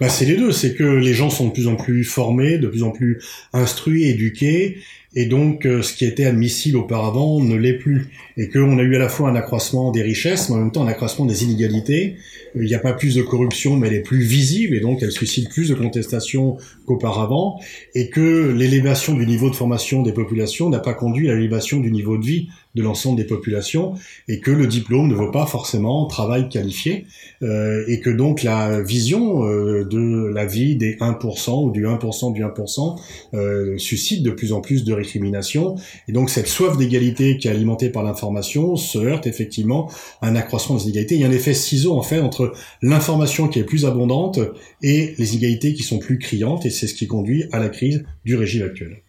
Bah, 0.00 0.08
c'est 0.08 0.24
les 0.24 0.36
deux. 0.36 0.52
C'est 0.52 0.74
que 0.74 0.84
les 0.84 1.14
gens 1.14 1.30
sont 1.30 1.48
de 1.48 1.52
plus 1.52 1.68
en 1.68 1.76
plus 1.76 2.04
formés, 2.04 2.58
de 2.58 2.68
plus 2.68 2.82
en 2.82 2.90
plus 2.90 3.22
instruits, 3.52 4.04
éduqués, 4.04 4.78
et 5.16 5.26
donc 5.26 5.66
euh, 5.66 5.82
ce 5.82 5.94
qui 5.94 6.04
était 6.04 6.24
admissible 6.24 6.76
auparavant 6.76 7.40
ne 7.40 7.54
l'est 7.54 7.78
plus. 7.78 8.08
Et 8.36 8.48
qu'on 8.48 8.78
a 8.78 8.82
eu 8.82 8.96
à 8.96 8.98
la 8.98 9.08
fois 9.08 9.30
un 9.30 9.36
accroissement 9.36 9.92
des 9.92 10.02
richesses, 10.02 10.48
mais 10.48 10.56
en 10.56 10.58
même 10.58 10.72
temps 10.72 10.84
un 10.84 10.88
accroissement 10.88 11.24
des 11.24 11.44
inégalités. 11.44 12.16
Il 12.56 12.66
n'y 12.66 12.74
a 12.74 12.80
pas 12.80 12.92
plus 12.92 13.14
de 13.14 13.22
corruption, 13.22 13.76
mais 13.76 13.88
elle 13.88 13.94
est 13.94 14.02
plus 14.02 14.22
visible, 14.22 14.76
et 14.76 14.80
donc 14.80 15.02
elle 15.02 15.12
suscite 15.12 15.50
plus 15.50 15.68
de 15.68 15.74
contestations 15.74 16.56
qu'auparavant, 16.86 17.60
et 17.94 18.10
que 18.10 18.52
l'élévation 18.52 19.14
du 19.14 19.26
niveau 19.26 19.50
de 19.50 19.56
formation 19.56 20.02
des 20.02 20.12
populations 20.12 20.68
n'a 20.70 20.78
pas 20.78 20.94
conduit 20.94 21.30
à 21.30 21.34
l'élévation 21.34 21.80
du 21.80 21.90
niveau 21.90 22.16
de 22.16 22.24
vie 22.24 22.48
de 22.74 22.82
l'ensemble 22.82 23.16
des 23.16 23.24
populations 23.24 23.94
et 24.28 24.40
que 24.40 24.50
le 24.50 24.66
diplôme 24.66 25.08
ne 25.08 25.14
vaut 25.14 25.30
pas 25.30 25.46
forcément 25.46 26.06
travail 26.06 26.48
qualifié 26.48 27.06
euh, 27.42 27.84
et 27.86 28.00
que 28.00 28.10
donc 28.10 28.42
la 28.42 28.80
vision 28.80 29.46
euh, 29.46 29.84
de 29.84 30.30
la 30.32 30.44
vie 30.44 30.76
des 30.76 30.96
1% 30.96 31.66
ou 31.66 31.70
du 31.70 31.86
1% 31.86 32.32
du 32.32 32.42
1% 32.42 33.00
euh, 33.34 33.78
suscite 33.78 34.22
de 34.22 34.30
plus 34.30 34.52
en 34.52 34.60
plus 34.60 34.84
de 34.84 34.92
récriminations 35.04 35.76
et 36.08 36.12
donc 36.12 36.30
cette 36.30 36.48
soif 36.48 36.76
d'égalité 36.76 37.36
qui 37.38 37.48
est 37.48 37.50
alimentée 37.50 37.90
par 37.90 38.02
l'information 38.02 38.76
se 38.76 38.98
heurte 38.98 39.26
effectivement 39.26 39.90
à 40.20 40.28
un 40.28 40.36
accroissement 40.36 40.76
des 40.76 40.84
inégalités. 40.84 41.14
Il 41.14 41.20
y 41.20 41.24
a 41.24 41.28
un 41.28 41.32
effet 41.32 41.54
ciseau 41.54 41.94
en 41.94 42.02
fait 42.02 42.20
entre 42.20 42.52
l'information 42.82 43.48
qui 43.48 43.58
est 43.58 43.64
plus 43.64 43.84
abondante 43.84 44.40
et 44.82 45.14
les 45.18 45.32
inégalités 45.34 45.74
qui 45.74 45.82
sont 45.82 45.98
plus 45.98 46.18
criantes 46.18 46.66
et 46.66 46.70
c'est 46.70 46.86
ce 46.86 46.94
qui 46.94 47.06
conduit 47.06 47.44
à 47.52 47.58
la 47.58 47.68
crise 47.68 48.04
du 48.24 48.36
régime 48.36 48.64
actuel. 48.64 49.02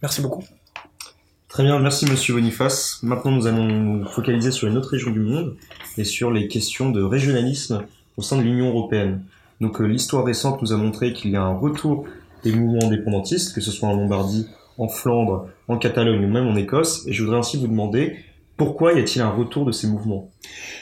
Merci 0.00 0.20
beaucoup. 0.20 0.42
Très 1.48 1.64
bien, 1.64 1.78
merci 1.78 2.06
Monsieur 2.06 2.32
Boniface. 2.32 2.98
Maintenant, 3.02 3.30
nous 3.30 3.46
allons 3.46 3.66
nous 3.66 4.06
focaliser 4.06 4.50
sur 4.52 4.68
une 4.68 4.78
autre 4.78 4.88
région 4.88 5.10
du 5.10 5.20
monde 5.20 5.54
et 5.98 6.04
sur 6.04 6.30
les 6.30 6.48
questions 6.48 6.90
de 6.90 7.02
régionalisme 7.02 7.84
au 8.16 8.22
sein 8.22 8.38
de 8.38 8.42
l'Union 8.42 8.68
européenne. 8.68 9.22
Donc, 9.60 9.80
euh, 9.80 9.84
l'histoire 9.84 10.24
récente 10.24 10.62
nous 10.62 10.72
a 10.72 10.76
montré 10.78 11.12
qu'il 11.12 11.30
y 11.30 11.36
a 11.36 11.42
un 11.42 11.54
retour 11.54 12.06
des 12.42 12.52
mouvements 12.52 12.86
indépendantistes, 12.86 13.54
que 13.54 13.60
ce 13.60 13.70
soit 13.70 13.88
en 13.88 13.94
Lombardie, 13.94 14.46
en 14.78 14.88
Flandre, 14.88 15.48
en 15.68 15.78
Catalogne 15.78 16.24
ou 16.24 16.28
même 16.28 16.48
en 16.48 16.56
Écosse. 16.56 17.06
Et 17.06 17.12
je 17.12 17.22
voudrais 17.22 17.38
ainsi 17.38 17.58
vous 17.58 17.68
demander 17.68 18.16
pourquoi 18.56 18.92
y 18.92 19.00
a-t-il 19.00 19.22
un 19.22 19.30
retour 19.30 19.64
de 19.64 19.72
ces 19.72 19.86
mouvements? 19.86 20.31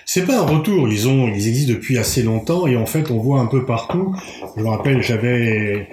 C'est 0.07 0.27
pas 0.27 0.39
un 0.39 0.45
retour, 0.45 0.89
ils 0.89 1.07
ont, 1.09 1.29
ils 1.29 1.47
existent 1.47 1.73
depuis 1.73 1.97
assez 1.97 2.23
longtemps 2.23 2.67
et 2.67 2.77
en 2.77 2.87
fait 2.87 3.11
on 3.11 3.19
voit 3.19 3.39
un 3.39 3.47
peu 3.47 3.65
partout. 3.65 4.15
Je 4.57 4.63
me 4.63 4.69
rappelle, 4.69 5.03
j'avais 5.03 5.89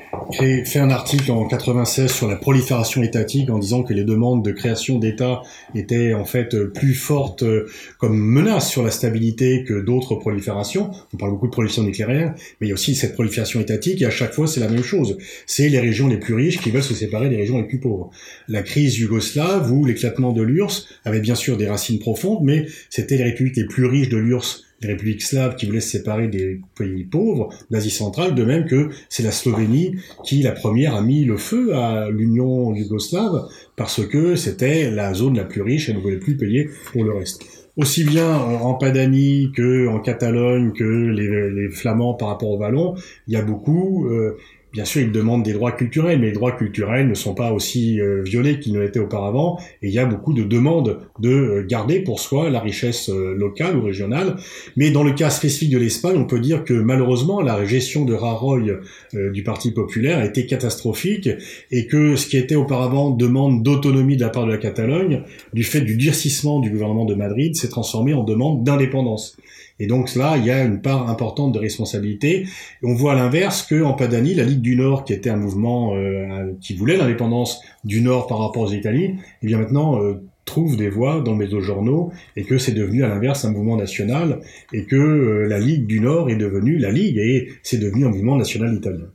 fait 0.66 0.80
un 0.80 0.90
article 0.90 1.32
en 1.32 1.46
96 1.46 2.12
sur 2.12 2.28
la 2.28 2.36
prolifération 2.36 3.04
étatique 3.04 3.50
en 3.50 3.60
disant 3.60 3.84
que 3.84 3.94
les 3.94 4.04
demandes 4.04 4.44
de 4.44 4.52
création 4.52 4.98
d'État 4.98 5.44
étaient 5.76 6.14
en 6.14 6.26
fait 6.26 6.56
plus 6.74 6.96
fortes 6.96 7.44
euh, 7.44 7.70
comme 8.00 8.18
menace 8.18 8.70
sur 8.70 8.84
la 8.84 8.92
stabilité 8.92 9.64
que 9.64 9.80
d'autres 9.80 10.16
proliférations. 10.16 10.90
On 11.14 11.18
parle 11.18 11.32
beaucoup 11.32 11.48
de 11.48 11.52
prolifération 11.52 11.84
nucléaire, 11.84 12.34
mais 12.60 12.68
il 12.68 12.70
y 12.70 12.72
a 12.72 12.74
aussi 12.74 12.96
cette 12.96 13.14
prolifération 13.14 13.60
étatique 13.60 14.02
et 14.02 14.06
à 14.06 14.10
chaque 14.10 14.34
fois 14.34 14.48
c'est 14.48 14.60
la 14.60 14.70
même 14.70 14.84
chose. 14.84 15.18
C'est 15.46 15.70
les 15.70 15.80
régions 15.80 16.08
les 16.08 16.18
plus 16.18 16.34
riches 16.34 16.60
qui 16.60 16.72
veulent 16.72 16.82
se 16.82 16.96
séparer 16.96 17.30
des 17.30 17.38
régions 17.38 17.58
les 17.58 17.68
plus 17.68 17.80
pauvres. 17.80 18.10
La 18.48 18.64
crise 18.64 18.98
yougoslave 18.98 19.72
ou 19.72 19.86
l'éclatement 19.86 20.32
de 20.32 20.42
l'URSS 20.42 20.88
avait 21.06 21.20
bien 21.20 21.36
sûr 21.36 21.58
des 21.58 21.68
racines 21.68 22.00
profondes, 22.00 22.40
mais 22.42 22.66
c'était 22.90 23.18
les 23.18 23.24
républiques 23.24 23.57
plus 23.66 23.86
riches 23.86 24.10
de 24.10 24.18
l'URSS, 24.18 24.64
les 24.82 24.90
républiques 24.90 25.24
slaves 25.24 25.56
qui 25.56 25.66
voulaient 25.66 25.80
se 25.80 25.90
séparer 25.90 26.28
des 26.28 26.62
pays 26.78 27.04
pauvres 27.04 27.50
d'Asie 27.72 27.90
centrale, 27.90 28.36
de 28.36 28.44
même 28.44 28.66
que 28.66 28.90
c'est 29.10 29.24
la 29.24 29.32
Slovénie 29.32 29.96
qui, 30.24 30.44
la 30.44 30.52
première, 30.52 30.96
a 30.96 31.02
mis 31.02 31.26
le 31.26 31.38
feu 31.38 31.74
à 31.74 32.10
l'Union 32.10 32.74
yougoslave 32.76 33.48
parce 33.76 34.06
que 34.06 34.36
c'était 34.36 34.92
la 34.92 35.14
zone 35.14 35.36
la 35.36 35.46
plus 35.46 35.62
riche 35.62 35.90
et 35.90 35.94
ne 35.94 36.00
voulait 36.00 36.20
plus 36.20 36.38
payer 36.38 36.70
pour 36.92 37.04
le 37.04 37.14
reste. 37.14 37.44
Aussi 37.76 38.04
bien 38.04 38.36
en 38.36 38.74
Padanie 38.74 39.52
que 39.56 39.88
en 39.88 40.00
Catalogne 40.00 40.74
que 40.74 40.84
les, 40.84 41.70
Flamands 41.70 42.16
par 42.16 42.30
rapport 42.30 42.50
aux 42.50 42.58
Wallons, 42.58 42.96
il 43.28 43.34
y 43.34 43.38
a 43.38 43.44
beaucoup 43.44 44.08
euh, 44.08 44.36
Bien 44.74 44.84
sûr, 44.84 45.02
ils 45.02 45.14
demandent 45.14 45.44
des 45.44 45.54
droits 45.54 45.72
culturels, 45.72 46.20
mais 46.20 46.28
les 46.28 46.34
droits 46.34 46.52
culturels 46.52 47.08
ne 47.08 47.14
sont 47.14 47.34
pas 47.34 47.54
aussi 47.54 48.02
euh, 48.02 48.22
violés 48.22 48.60
qu'ils 48.60 48.74
ne 48.74 48.82
l'étaient 48.82 49.00
auparavant. 49.00 49.58
Et 49.82 49.88
il 49.88 49.94
y 49.94 49.98
a 49.98 50.06
beaucoup 50.06 50.34
de 50.34 50.44
demandes 50.44 51.00
de 51.20 51.30
euh, 51.30 51.66
garder 51.66 52.02
pour 52.02 52.20
soi 52.20 52.50
la 52.50 52.60
richesse 52.60 53.10
euh, 53.10 53.34
locale 53.34 53.78
ou 53.78 53.82
régionale. 53.84 54.36
Mais 54.76 54.92
dans 54.92 55.04
le 55.04 55.14
cas 55.14 55.30
spécifique 55.30 55.70
de 55.70 55.78
l'Espagne, 55.78 56.18
on 56.18 56.26
peut 56.26 56.42
dire 56.42 56.66
que 56.66 56.74
malheureusement, 56.74 57.42
la 57.42 57.66
gestion 57.66 58.04
de 58.04 58.14
Rajoy 58.14 58.74
du 59.14 59.44
Parti 59.44 59.72
populaire 59.72 60.20
a 60.20 60.26
été 60.26 60.46
catastrophique 60.46 61.30
et 61.72 61.88
que 61.88 62.18
ce 62.18 62.28
qui 62.28 62.38
était 62.38 62.56
auparavant 62.56 63.12
demande 63.12 63.64
d'autonomie 63.64 64.18
de 64.18 64.22
la 64.22 64.30
part 64.30 64.46
de 64.46 64.52
la 64.52 64.58
Catalogne, 64.58 65.24
du 65.54 65.64
fait 65.64 65.82
du 65.82 65.96
durcissement 65.96 66.60
du 66.60 66.70
gouvernement 66.70 67.06
de 67.06 67.16
Madrid, 67.16 67.56
s'est 67.56 67.70
transformé 67.70 68.14
en 68.14 68.24
demande 68.24 68.64
d'indépendance. 68.64 69.38
Et 69.80 69.88
donc 69.88 70.16
là, 70.16 70.38
il 70.38 70.46
y 70.46 70.52
a 70.52 70.64
une 70.64 70.82
part 70.82 71.10
importante 71.10 71.52
de 71.52 71.60
responsabilité. 71.60 72.48
On 72.84 72.94
voit 72.94 73.14
à 73.14 73.16
l'inverse 73.16 73.64
que 73.64 73.84
en 73.84 73.94
Padanie, 73.94 74.34
la 74.34 74.44
Ligue 74.44 74.62
du 74.62 74.76
Nord, 74.76 75.04
qui 75.04 75.14
était 75.14 75.30
un 75.30 75.38
mouvement 75.38 75.96
euh, 75.96 76.54
qui 76.62 76.76
voulait 76.76 76.98
l'indépendance 76.98 77.62
du 77.84 78.02
Nord 78.02 78.28
par 78.28 78.40
rapport 78.40 78.64
aux 78.64 78.72
Italiens, 78.72 79.16
eh 79.44 79.48
bien 79.48 79.60
maintenant 79.60 80.02
euh, 80.02 80.22
trouve 80.46 80.78
des 80.78 80.90
voix 80.90 81.22
dans 81.22 81.38
les 81.38 81.48
journaux 81.62 82.12
et 82.36 82.44
que 82.44 82.58
c'est 82.58 82.72
devenu 82.72 83.04
à 83.04 83.10
l'inverse 83.10 83.46
un 83.46 83.52
mouvement 83.52 83.76
national 83.76 84.40
et 84.74 84.86
que 84.86 84.96
euh, 84.96 85.48
la 85.48 85.60
Ligue 85.60 85.86
du 85.86 86.00
Nord 86.00 86.30
est 86.30 86.38
devenue 86.38 86.78
la 86.78 86.92
Ligue 86.92 87.18
et 87.18 87.50
c'est 87.62 87.78
devenu 87.78 88.06
un 88.06 88.10
mouvement 88.10 88.38
national 88.38 88.74
italien. 88.74 89.06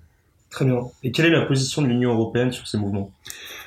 Très 0.50 0.66
bien. 0.66 0.80
Et 1.02 1.10
quelle 1.10 1.26
est 1.26 1.30
la 1.30 1.46
position 1.46 1.82
de 1.82 1.88
l'Union 1.88 2.12
européenne 2.12 2.52
sur 2.52 2.68
ces 2.68 2.76
mouvements? 2.76 3.10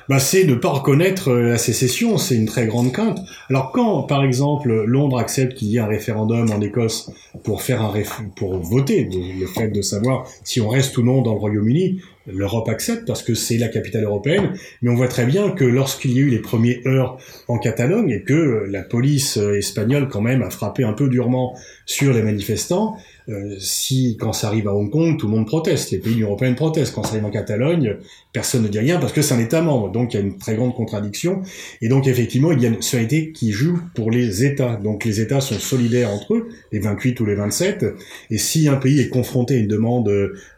Bah, 0.08 0.18
c'est 0.18 0.44
ne 0.44 0.54
pas 0.54 0.70
reconnaître 0.70 1.30
euh, 1.30 1.50
la 1.50 1.58
sécession, 1.58 2.18
c'est 2.18 2.36
une 2.36 2.46
très 2.46 2.66
grande 2.66 2.92
crainte. 2.92 3.18
Alors 3.50 3.72
quand, 3.72 4.02
par 4.02 4.22
exemple, 4.24 4.84
Londres 4.84 5.18
accepte 5.18 5.54
qu'il 5.54 5.68
y 5.68 5.76
ait 5.76 5.80
un 5.80 5.86
référendum 5.86 6.50
en 6.50 6.60
Écosse 6.60 7.10
pour 7.44 7.62
faire 7.62 7.82
un 7.82 7.92
pour 8.36 8.58
voter 8.58 9.08
le 9.10 9.46
fait 9.46 9.68
de 9.68 9.82
savoir 9.82 10.28
si 10.44 10.60
on 10.60 10.68
reste 10.68 10.96
ou 10.98 11.02
non 11.02 11.22
dans 11.22 11.32
le 11.32 11.38
Royaume-Uni, 11.38 12.00
l'Europe 12.26 12.68
accepte 12.68 13.06
parce 13.06 13.22
que 13.22 13.34
c'est 13.34 13.58
la 13.58 13.68
capitale 13.68 14.04
européenne, 14.04 14.54
mais 14.82 14.90
on 14.90 14.94
voit 14.94 15.08
très 15.08 15.26
bien 15.26 15.50
que 15.50 15.64
lorsqu'il 15.64 16.12
y 16.12 16.18
a 16.18 16.22
eu 16.22 16.28
les 16.28 16.40
premiers 16.40 16.82
heurts 16.86 17.18
en 17.48 17.58
Catalogne 17.58 18.10
et 18.10 18.22
que 18.22 18.66
la 18.68 18.82
police 18.82 19.38
euh, 19.38 19.58
espagnole 19.58 20.08
quand 20.08 20.20
même 20.20 20.42
a 20.42 20.50
frappé 20.50 20.84
un 20.84 20.92
peu 20.92 21.08
durement 21.08 21.56
sur 21.86 22.12
les 22.12 22.22
manifestants, 22.22 22.96
euh, 23.28 23.56
si 23.58 24.16
quand 24.20 24.32
ça 24.32 24.46
arrive 24.46 24.68
à 24.68 24.74
Hong 24.74 24.90
Kong, 24.90 25.18
tout 25.18 25.26
le 25.26 25.34
monde 25.34 25.46
proteste, 25.46 25.90
les 25.90 25.98
pays 25.98 26.22
européens 26.22 26.54
protestent. 26.54 26.94
Quand 26.94 27.02
ça 27.02 27.10
arrive 27.10 27.24
en 27.24 27.30
Catalogne, 27.30 27.96
personne 28.32 28.62
ne 28.62 28.68
dit 28.68 28.78
rien 28.78 28.98
parce 29.00 29.12
que 29.12 29.22
c'est 29.22 29.34
un 29.34 29.40
État 29.40 29.62
membre. 29.62 29.90
Donc 29.90 30.14
il 30.14 30.16
y 30.16 30.20
a 30.20 30.22
une 30.22 30.38
très 30.38 30.54
grande 30.54 30.74
contradiction. 30.74 31.42
Et 31.82 31.88
donc 31.88 32.06
effectivement, 32.06 32.52
il 32.52 32.62
y 32.62 32.66
a 32.66 32.68
une 32.68 32.82
solidarité 32.82 33.32
qui 33.32 33.50
joue 33.50 33.80
pour 33.94 34.10
les 34.10 34.44
États. 34.44 34.76
Donc 34.76 35.04
les 35.04 35.20
États 35.20 35.40
sont 35.40 35.58
solidaires 35.58 36.10
entre 36.10 36.34
eux, 36.34 36.48
les 36.70 36.78
28 36.78 37.18
ou 37.20 37.26
les 37.26 37.34
27. 37.34 37.84
Et 38.30 38.38
si 38.38 38.68
un 38.68 38.76
pays 38.76 39.00
est 39.00 39.08
confronté 39.08 39.56
à 39.56 39.58
une 39.58 39.68
demande 39.68 40.08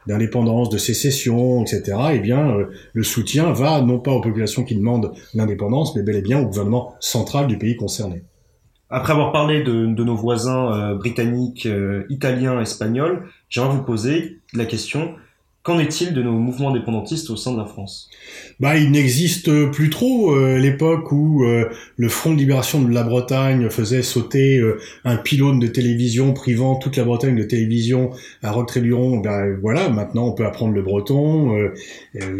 d'indépendance, 0.07 0.69
de 0.69 0.79
sécession, 0.79 1.63
etc., 1.63 1.97
eh 2.15 2.19
bien 2.19 2.51
euh, 2.51 2.67
le 2.93 3.03
soutien 3.03 3.53
va 3.53 3.81
non 3.81 3.99
pas 3.99 4.13
aux 4.13 4.21
populations 4.21 4.65
qui 4.65 4.75
demandent 4.75 5.13
l'indépendance, 5.35 5.97
mais 5.97 6.03
bel 6.03 6.17
et 6.17 6.23
bien 6.23 6.41
au 6.41 6.47
gouvernement 6.47 6.95
central 7.01 7.47
du 7.47 7.57
pays 7.57 7.77
concerné. 7.77 8.23
Après 8.91 9.13
avoir 9.13 9.33
parlé 9.33 9.63
de, 9.63 9.87
nos 9.87 10.15
voisins 10.15 10.73
euh, 10.73 10.95
britanniques, 10.95 11.67
euh, 11.67 12.05
italiens, 12.09 12.61
espagnols, 12.61 13.29
j'aimerais 13.51 13.77
vous 13.77 13.83
poser 13.83 14.41
la 14.55 14.65
question 14.65 15.15
Qu'en 15.69 15.79
est-il 15.79 16.15
de 16.15 16.23
nos 16.23 16.33
mouvements 16.33 16.71
indépendantistes 16.71 17.29
au 17.29 17.37
sein 17.37 17.53
de 17.53 17.59
la 17.59 17.67
France? 17.67 18.09
Bah, 18.59 18.79
il 18.79 18.91
n'existe 18.91 19.71
plus 19.71 19.91
trop. 19.91 20.35
Euh, 20.35 20.57
l'époque 20.57 21.13
où 21.13 21.45
euh, 21.45 21.69
le 21.99 22.09
Front 22.09 22.33
de 22.33 22.39
libération 22.39 22.81
de 22.81 22.91
la 22.91 23.03
Bretagne 23.03 23.69
faisait 23.69 24.01
sauter 24.01 24.57
euh, 24.57 24.81
un 25.05 25.17
pylône 25.17 25.59
de 25.59 25.67
télévision 25.67 26.33
privant 26.33 26.77
toute 26.77 26.97
la 26.97 27.05
Bretagne 27.05 27.37
de 27.37 27.43
télévision 27.43 28.13
à 28.43 28.51
Roquetré-Luron, 28.51 29.19
ben 29.19 29.59
voilà, 29.61 29.91
maintenant 29.91 30.29
on 30.29 30.33
peut 30.33 30.47
apprendre 30.47 30.73
le 30.73 30.81
breton. 30.81 31.55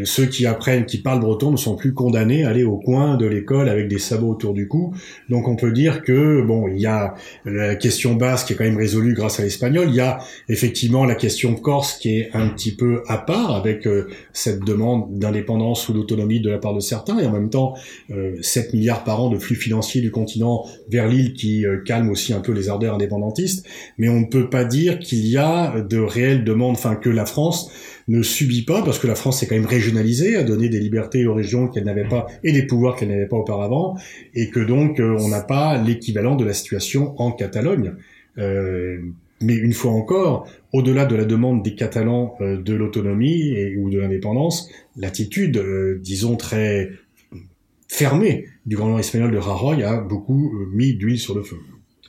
ceux 0.05 0.25
qui 0.25 0.47
apprennent, 0.47 0.87
qui 0.87 0.97
parlent 0.97 1.21
breton, 1.21 1.51
ne 1.51 1.59
sont 1.59 1.77
plus 1.77 1.93
condamnés 1.93 2.45
à 2.45 2.49
aller 2.49 2.65
au 2.65 2.79
coin 2.79 3.19
de 3.19 3.27
l'école 3.27 3.69
avec 3.69 3.89
des 3.89 3.99
sabots 3.99 4.31
autour 4.31 4.55
du 4.55 4.69
cou. 4.69 4.95
Donc 5.29 5.49
on 5.49 5.57
peut 5.57 5.73
dire 5.73 6.03
que 6.03 6.41
bon, 6.41 6.67
il 6.69 6.81
y 6.81 6.87
a 6.87 7.15
la 7.45 7.75
question 7.75 8.15
basque 8.15 8.47
qui 8.47 8.53
est 8.55 8.57
quand 8.57 8.65
même 8.65 8.79
résolue 8.79 9.13
grâce 9.13 9.39
à 9.39 9.43
l'espagnol. 9.43 9.89
Il 9.91 9.97
y 9.97 10.01
a 10.01 10.19
effectivement 10.49 11.05
la 11.05 11.15
question 11.15 11.55
corse 11.55 11.99
qui 11.99 12.17
est 12.17 12.31
un 12.33 12.49
petit 12.49 12.75
peu 12.75 13.03
part 13.19 13.55
avec 13.55 13.87
euh, 13.87 14.09
cette 14.33 14.61
demande 14.61 15.19
d'indépendance 15.19 15.89
ou 15.89 15.93
d'autonomie 15.93 16.41
de 16.41 16.51
la 16.51 16.59
part 16.59 16.75
de 16.75 16.81
certains 16.81 17.19
et 17.19 17.27
en 17.27 17.33
même 17.33 17.51
temps 17.51 17.75
euh, 18.11 18.37
7 18.43 18.75
milliards 18.75 19.05
par 19.05 19.23
an 19.23 19.31
de 19.31 19.39
flux 19.39 19.57
financiers 19.57 20.01
du 20.01 20.11
continent 20.11 20.65
vers 20.89 21.09
l'île 21.09 21.35
qui 21.35 21.67
euh, 21.67 21.79
calme 21.85 22.11
aussi 22.11 22.33
un 22.33 22.41
peu 22.41 22.53
les 22.53 22.69
ardeurs 22.69 22.95
indépendantistes. 22.95 23.67
Mais 23.99 24.09
on 24.09 24.21
ne 24.21 24.27
peut 24.27 24.49
pas 24.49 24.65
dire 24.65 24.99
qu'il 24.99 25.27
y 25.27 25.37
a 25.37 25.81
de 25.81 25.99
réelles 25.99 26.45
demandes, 26.45 26.77
enfin 26.77 26.97
que 26.97 27.11
la 27.11 27.27
France 27.27 27.71
ne 28.09 28.23
subit 28.23 28.63
pas, 28.63 28.83
parce 28.83 28.99
que 28.99 29.07
la 29.07 29.15
France 29.15 29.41
s'est 29.41 29.47
quand 29.47 29.55
même 29.55 29.67
régionalisée, 29.67 30.37
a 30.37 30.43
donné 30.43 30.69
des 30.69 30.81
libertés 30.81 31.27
aux 31.27 31.35
régions 31.35 31.69
qu'elle 31.69 31.85
n'avait 31.85 32.09
pas 32.09 32.27
et 32.43 32.53
des 32.53 32.63
pouvoirs 32.63 32.97
qu'elle 32.97 33.09
n'avait 33.09 33.29
pas 33.29 33.37
auparavant, 33.37 33.97
et 34.35 34.49
que 34.51 34.61
donc 34.61 34.99
euh, 34.99 35.17
on 35.21 35.29
n'a 35.29 35.43
pas 35.43 35.81
l'équivalent 35.81 36.35
de 36.35 36.45
la 36.45 36.55
situation 36.55 37.15
en 37.21 37.33
Catalogne. 37.33 37.95
Euh, 38.39 38.99
mais 39.41 39.55
une 39.55 39.73
fois 39.73 39.93
encore, 39.93 40.49
au-delà 40.73 41.07
de 41.07 41.17
la 41.17 41.25
demande 41.25 41.63
des 41.63 41.75
Catalans 41.75 42.37
euh, 42.41 42.61
de 42.61 42.75
l'autonomie 42.75 43.55
ou 43.77 43.91
de 43.91 43.99
l'indépendance, 43.99 44.71
l'attitude, 44.97 45.57
euh, 45.57 46.01
disons, 46.03 46.37
très 46.37 46.91
fermée 47.89 48.47
du 48.67 48.77
gouvernement 48.77 48.99
espagnol 48.99 49.31
de 49.31 49.39
Rajoy 49.39 49.83
a 49.83 50.01
beaucoup 50.01 50.53
euh, 50.55 50.67
mis 50.73 50.95
d'huile 50.95 51.19
sur 51.19 51.35
le 51.35 51.43
feu. 51.43 51.57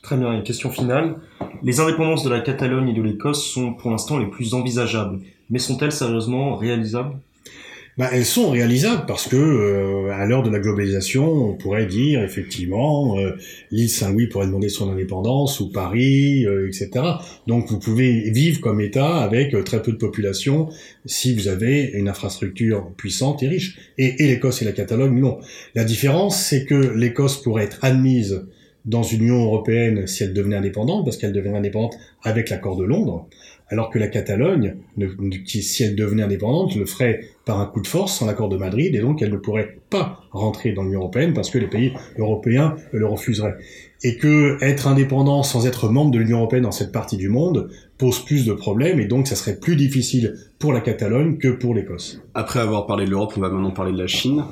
Très 0.01 0.17
bien, 0.17 0.41
question 0.41 0.69
finale. 0.69 1.17
Les 1.63 1.79
indépendances 1.79 2.23
de 2.23 2.29
la 2.29 2.39
Catalogne 2.39 2.89
et 2.89 2.93
de 2.93 3.01
l'Écosse 3.01 3.45
sont 3.45 3.73
pour 3.73 3.91
l'instant 3.91 4.17
les 4.17 4.27
plus 4.27 4.53
envisageables, 4.53 5.19
mais 5.49 5.59
sont-elles 5.59 5.91
sérieusement 5.91 6.55
réalisables? 6.55 7.17
Bah, 7.99 8.09
elles 8.13 8.25
sont 8.25 8.49
réalisables 8.49 9.05
parce 9.07 9.27
que 9.27 9.35
euh, 9.35 10.13
à 10.13 10.25
l'heure 10.25 10.41
de 10.41 10.49
la 10.49 10.59
globalisation, 10.59 11.49
on 11.49 11.53
pourrait 11.53 11.85
dire 11.85 12.23
effectivement 12.23 13.19
euh, 13.19 13.33
l'île 13.71 13.89
Saint-Louis 13.89 14.27
pourrait 14.27 14.45
demander 14.45 14.69
son 14.69 14.89
indépendance 14.89 15.59
ou 15.59 15.69
Paris, 15.69 16.45
euh, 16.45 16.69
etc. 16.69 16.89
Donc 17.45 17.67
vous 17.67 17.77
pouvez 17.77 18.31
vivre 18.31 18.61
comme 18.61 18.79
État 18.79 19.17
avec 19.17 19.51
très 19.65 19.81
peu 19.81 19.91
de 19.91 19.97
population 19.97 20.69
si 21.05 21.35
vous 21.35 21.49
avez 21.49 21.91
une 21.93 22.07
infrastructure 22.07 22.89
puissante 22.95 23.43
et 23.43 23.49
riche. 23.49 23.77
Et, 23.97 24.23
et 24.23 24.27
l'Écosse 24.27 24.61
et 24.61 24.65
la 24.65 24.71
Catalogne, 24.71 25.19
non. 25.19 25.39
La 25.75 25.83
différence, 25.83 26.41
c'est 26.41 26.63
que 26.63 26.75
l'Écosse 26.75 27.41
pourrait 27.41 27.65
être 27.65 27.79
admise 27.81 28.45
dans 28.85 29.03
une 29.03 29.23
Union 29.23 29.43
européenne 29.43 30.07
si 30.07 30.23
elle 30.23 30.33
devenait 30.33 30.55
indépendante, 30.55 31.03
parce 31.03 31.17
qu'elle 31.17 31.33
devenait 31.33 31.57
indépendante 31.57 31.97
avec 32.23 32.49
l'accord 32.49 32.77
de 32.77 32.85
Londres, 32.85 33.27
alors 33.69 33.89
que 33.89 33.99
la 33.99 34.07
Catalogne, 34.07 34.75
si 35.45 35.83
elle 35.83 35.95
devenait 35.95 36.23
indépendante, 36.23 36.75
le 36.75 36.85
ferait 36.85 37.21
par 37.45 37.59
un 37.59 37.65
coup 37.65 37.81
de 37.81 37.87
force 37.87 38.17
sans 38.17 38.25
l'accord 38.25 38.49
de 38.49 38.57
Madrid, 38.57 38.95
et 38.95 38.99
donc 38.99 39.21
elle 39.21 39.31
ne 39.31 39.37
pourrait 39.37 39.77
pas 39.89 40.23
rentrer 40.31 40.71
dans 40.71 40.83
l'Union 40.83 40.99
européenne 40.99 41.33
parce 41.33 41.49
que 41.49 41.57
les 41.57 41.67
pays 41.67 41.93
européens 42.17 42.75
le 42.91 43.05
refuseraient. 43.05 43.55
Et 44.03 44.17
que 44.17 44.57
être 44.61 44.87
indépendant 44.87 45.43
sans 45.43 45.67
être 45.67 45.89
membre 45.89 46.11
de 46.11 46.19
l'Union 46.19 46.37
européenne 46.37 46.63
dans 46.63 46.71
cette 46.71 46.91
partie 46.91 47.17
du 47.17 47.29
monde 47.29 47.69
pose 47.97 48.23
plus 48.23 48.45
de 48.45 48.53
problèmes, 48.53 48.99
et 48.99 49.05
donc 49.05 49.27
ça 49.27 49.35
serait 49.35 49.57
plus 49.57 49.75
difficile 49.75 50.35
pour 50.57 50.73
la 50.73 50.79
Catalogne 50.79 51.37
que 51.37 51.49
pour 51.49 51.75
l'Écosse. 51.75 52.21
Après 52.33 52.59
avoir 52.59 52.85
parlé 52.85 53.05
de 53.05 53.11
l'Europe, 53.11 53.33
on 53.37 53.41
va 53.41 53.49
maintenant 53.49 53.71
parler 53.71 53.91
de 53.91 53.97
la 53.97 54.07
Chine. 54.07 54.43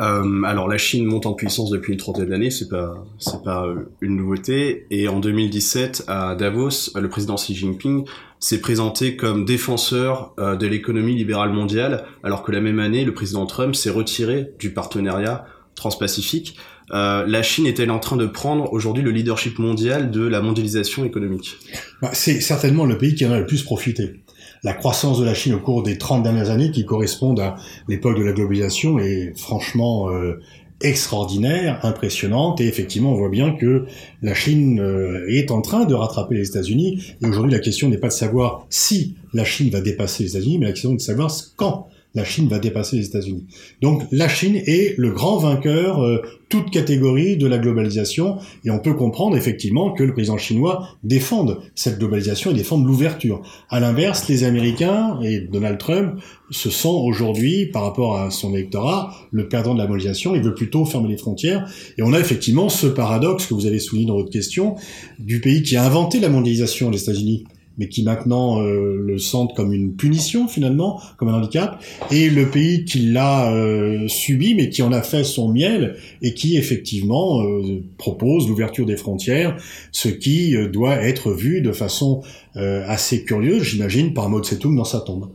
Euh, 0.00 0.42
alors 0.44 0.68
la 0.68 0.78
Chine 0.78 1.04
monte 1.04 1.26
en 1.26 1.32
puissance 1.32 1.70
depuis 1.70 1.92
une 1.92 1.98
trentaine 1.98 2.28
d'années, 2.28 2.50
c'est 2.50 2.68
pas 2.68 3.04
c'est 3.18 3.42
pas 3.42 3.66
euh, 3.66 3.90
une 4.00 4.16
nouveauté. 4.16 4.86
Et 4.90 5.08
en 5.08 5.18
2017 5.18 6.04
à 6.06 6.34
Davos, 6.36 6.90
le 6.94 7.08
président 7.08 7.34
Xi 7.34 7.54
Jinping 7.54 8.04
s'est 8.38 8.60
présenté 8.60 9.16
comme 9.16 9.44
défenseur 9.44 10.34
euh, 10.38 10.56
de 10.56 10.66
l'économie 10.66 11.16
libérale 11.16 11.50
mondiale, 11.50 12.04
alors 12.22 12.42
que 12.42 12.52
la 12.52 12.60
même 12.60 12.78
année 12.78 13.04
le 13.04 13.12
président 13.12 13.46
Trump 13.46 13.74
s'est 13.74 13.90
retiré 13.90 14.52
du 14.58 14.72
partenariat 14.72 15.46
transpacifique. 15.74 16.56
Euh, 16.92 17.26
la 17.26 17.42
Chine 17.42 17.66
est-elle 17.66 17.90
en 17.90 17.98
train 17.98 18.16
de 18.16 18.26
prendre 18.26 18.72
aujourd'hui 18.72 19.02
le 19.02 19.10
leadership 19.10 19.58
mondial 19.58 20.10
de 20.10 20.26
la 20.26 20.40
mondialisation 20.40 21.04
économique? 21.04 21.56
Bah, 22.00 22.10
C'est 22.12 22.40
certainement 22.40 22.86
le 22.86 22.96
pays 22.96 23.14
qui 23.14 23.26
en 23.26 23.32
a 23.32 23.38
le 23.38 23.46
plus 23.46 23.62
profité 23.62 24.20
la 24.62 24.72
croissance 24.72 25.18
de 25.18 25.24
la 25.24 25.34
Chine 25.34 25.54
au 25.54 25.60
cours 25.60 25.82
des 25.82 25.98
30 25.98 26.22
dernières 26.22 26.50
années 26.50 26.70
qui 26.70 26.84
correspondent 26.84 27.40
à 27.40 27.56
l'époque 27.88 28.18
de 28.18 28.24
la 28.24 28.32
globalisation 28.32 28.98
est 28.98 29.32
franchement 29.36 30.10
euh, 30.10 30.40
extraordinaire, 30.80 31.84
impressionnante, 31.84 32.60
et 32.60 32.66
effectivement 32.66 33.12
on 33.12 33.16
voit 33.16 33.30
bien 33.30 33.52
que 33.52 33.86
la 34.22 34.34
Chine 34.34 34.80
euh, 34.80 35.26
est 35.28 35.50
en 35.50 35.60
train 35.60 35.84
de 35.84 35.94
rattraper 35.94 36.36
les 36.36 36.48
États-Unis, 36.48 37.02
et 37.20 37.26
aujourd'hui 37.26 37.52
la 37.52 37.58
question 37.58 37.88
n'est 37.88 37.98
pas 37.98 38.08
de 38.08 38.12
savoir 38.12 38.66
si 38.70 39.16
la 39.32 39.44
Chine 39.44 39.70
va 39.70 39.80
dépasser 39.80 40.24
les 40.24 40.30
États-Unis, 40.30 40.58
mais 40.58 40.66
la 40.66 40.72
question 40.72 40.92
est 40.92 40.96
de 40.96 41.00
savoir 41.00 41.32
quand 41.56 41.88
la 42.14 42.24
Chine 42.24 42.48
va 42.48 42.58
dépasser 42.58 42.96
les 42.96 43.06
États-Unis. 43.06 43.44
Donc 43.82 44.02
la 44.10 44.28
Chine 44.28 44.56
est 44.56 44.94
le 44.98 45.10
grand 45.10 45.38
vainqueur, 45.38 46.02
euh, 46.02 46.22
toute 46.48 46.70
catégorie 46.70 47.36
de 47.36 47.46
la 47.46 47.58
globalisation, 47.58 48.38
et 48.64 48.70
on 48.70 48.78
peut 48.78 48.94
comprendre 48.94 49.36
effectivement 49.36 49.92
que 49.92 50.02
le 50.02 50.14
président 50.14 50.38
chinois 50.38 50.88
défende 51.04 51.58
cette 51.74 51.98
globalisation 51.98 52.50
et 52.50 52.54
défende 52.54 52.86
l'ouverture. 52.86 53.42
À 53.68 53.80
l'inverse, 53.80 54.28
les 54.28 54.44
Américains 54.44 55.18
et 55.22 55.40
Donald 55.40 55.78
Trump 55.78 56.20
se 56.50 56.70
sent 56.70 56.88
aujourd'hui, 56.88 57.66
par 57.66 57.82
rapport 57.82 58.16
à 58.16 58.30
son 58.30 58.54
électorat, 58.54 59.14
le 59.30 59.48
perdant 59.48 59.74
de 59.74 59.78
la 59.78 59.86
mondialisation, 59.86 60.34
il 60.34 60.42
veut 60.42 60.54
plutôt 60.54 60.86
fermer 60.86 61.08
les 61.08 61.18
frontières, 61.18 61.70
et 61.98 62.02
on 62.02 62.14
a 62.14 62.18
effectivement 62.18 62.70
ce 62.70 62.86
paradoxe 62.86 63.46
que 63.46 63.52
vous 63.52 63.66
avez 63.66 63.78
souligné 63.78 64.06
dans 64.06 64.16
votre 64.16 64.30
question, 64.30 64.76
du 65.18 65.40
pays 65.40 65.62
qui 65.62 65.76
a 65.76 65.84
inventé 65.84 66.18
la 66.18 66.30
mondialisation, 66.30 66.90
les 66.90 67.02
États-Unis, 67.02 67.44
mais 67.78 67.88
qui 67.88 68.02
maintenant 68.02 68.60
euh, 68.60 68.96
le 69.00 69.18
sentent 69.18 69.54
comme 69.56 69.72
une 69.72 69.94
punition 69.94 70.48
finalement, 70.48 71.00
comme 71.16 71.28
un 71.28 71.34
handicap, 71.34 71.82
et 72.10 72.28
le 72.28 72.46
pays 72.50 72.84
qui 72.84 72.98
l'a 72.98 73.52
euh, 73.52 74.08
subi, 74.08 74.54
mais 74.54 74.68
qui 74.68 74.82
en 74.82 74.92
a 74.92 75.02
fait 75.02 75.24
son 75.24 75.48
miel, 75.48 75.96
et 76.20 76.34
qui 76.34 76.56
effectivement 76.56 77.42
euh, 77.42 77.82
propose 77.96 78.48
l'ouverture 78.48 78.84
des 78.84 78.96
frontières, 78.96 79.56
ce 79.92 80.08
qui 80.08 80.54
doit 80.68 80.96
être 80.96 81.32
vu 81.32 81.60
de 81.60 81.72
façon 81.72 82.22
assez 82.54 83.24
curieuse, 83.24 83.62
j'imagine, 83.62 84.14
par 84.14 84.28
Mao 84.28 84.42
Tse-tung 84.42 84.74
dans 84.74 84.84
sa 84.84 85.00
tombe. 85.00 85.28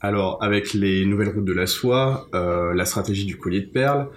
Alors, 0.00 0.42
avec 0.42 0.74
les 0.74 1.06
nouvelles 1.06 1.28
routes 1.28 1.44
de 1.44 1.52
la 1.52 1.66
soie, 1.66 2.28
la 2.32 2.84
stratégie 2.84 3.24
du 3.24 3.36
collier 3.36 3.60
de 3.60 3.66
perles, 3.66 4.08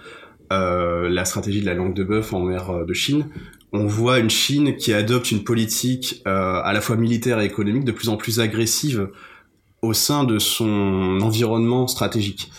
la 0.50 1.24
stratégie 1.24 1.60
de 1.60 1.66
la 1.66 1.74
langue 1.74 1.94
de 1.94 2.04
bœuf 2.04 2.32
en 2.32 2.40
mer 2.40 2.84
de 2.84 2.92
Chine, 2.92 3.26
on 3.72 3.86
voit 3.86 4.18
une 4.18 4.30
Chine 4.30 4.76
qui 4.76 4.92
adopte 4.92 5.30
une 5.30 5.44
politique 5.44 6.22
euh, 6.26 6.60
à 6.62 6.72
la 6.72 6.80
fois 6.80 6.96
militaire 6.96 7.40
et 7.40 7.44
économique 7.44 7.84
de 7.84 7.92
plus 7.92 8.08
en 8.08 8.16
plus 8.16 8.40
agressive 8.40 9.08
au 9.82 9.92
sein 9.92 10.24
de 10.24 10.38
son 10.38 11.20
environnement 11.22 11.86
stratégique. 11.86 12.50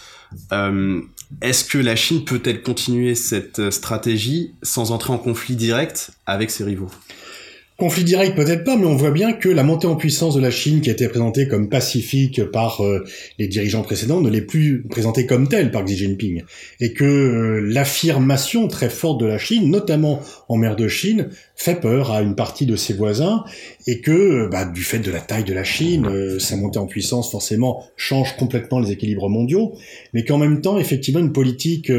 Euh, 0.54 1.02
est-ce 1.42 1.66
que 1.66 1.78
la 1.78 1.96
Chine 1.96 2.24
peut-elle 2.24 2.62
continuer 2.62 3.16
cette 3.16 3.72
stratégie 3.72 4.54
sans 4.64 4.92
entrer 4.92 5.12
en 5.12 5.18
conflit 5.18 5.56
direct 5.56 6.12
avec 6.26 6.50
ses 6.50 6.64
rivaux? 6.64 6.90
Conflit 7.82 8.04
direct 8.04 8.36
peut-être 8.36 8.64
pas, 8.64 8.78
mais 8.78 8.86
on 8.86 8.96
voit 8.96 9.10
bien 9.10 9.34
que 9.34 9.50
la 9.50 9.64
montée 9.64 9.88
en 9.88 9.96
puissance 9.96 10.36
de 10.36 10.40
la 10.40 10.52
Chine, 10.52 10.82
qui 10.82 10.92
a 10.92 10.94
été 10.94 11.08
présentée 11.08 11.48
comme 11.48 11.68
pacifique 11.68 12.44
par 12.52 12.86
euh, 12.86 13.04
les 13.40 13.48
dirigeants 13.48 13.82
précédents, 13.82 14.22
ne 14.22 14.30
l'est 14.30 14.42
plus 14.42 14.84
présentée 14.88 15.26
comme 15.26 15.48
telle 15.48 15.72
par 15.72 15.84
Xi 15.84 15.98
Jinping, 15.98 16.44
et 16.80 16.94
que 16.94 17.04
euh, 17.04 17.60
l'affirmation 17.60 18.68
très 18.68 18.88
forte 18.88 19.20
de 19.20 19.26
la 19.26 19.40
Chine, 19.40 19.72
notamment 19.72 20.22
en 20.48 20.58
mer 20.58 20.76
de 20.76 20.88
Chine, 20.88 21.30
fait 21.56 21.74
peur 21.74 22.12
à 22.12 22.22
une 22.22 22.36
partie 22.36 22.68
de 22.68 22.76
ses 22.76 22.94
voisins, 22.94 23.46
et 23.88 24.00
que 24.00 24.12
euh, 24.12 24.48
bah, 24.48 24.66
du 24.66 24.84
fait 24.84 25.00
de 25.00 25.10
la 25.10 25.20
taille 25.20 25.44
de 25.44 25.54
la 25.54 25.64
Chine, 25.64 26.38
sa 26.40 26.58
montée 26.58 26.78
en 26.78 26.86
puissance 26.86 27.32
forcément 27.32 27.84
change 27.96 28.38
complètement 28.38 28.80
les 28.80 28.92
équilibres 28.92 29.28
mondiaux, 29.28 29.74
mais 30.14 30.24
qu'en 30.24 30.38
même 30.38 30.62
temps, 30.62 30.78
effectivement, 30.78 31.20
une 31.20 31.34
politique 31.34 31.92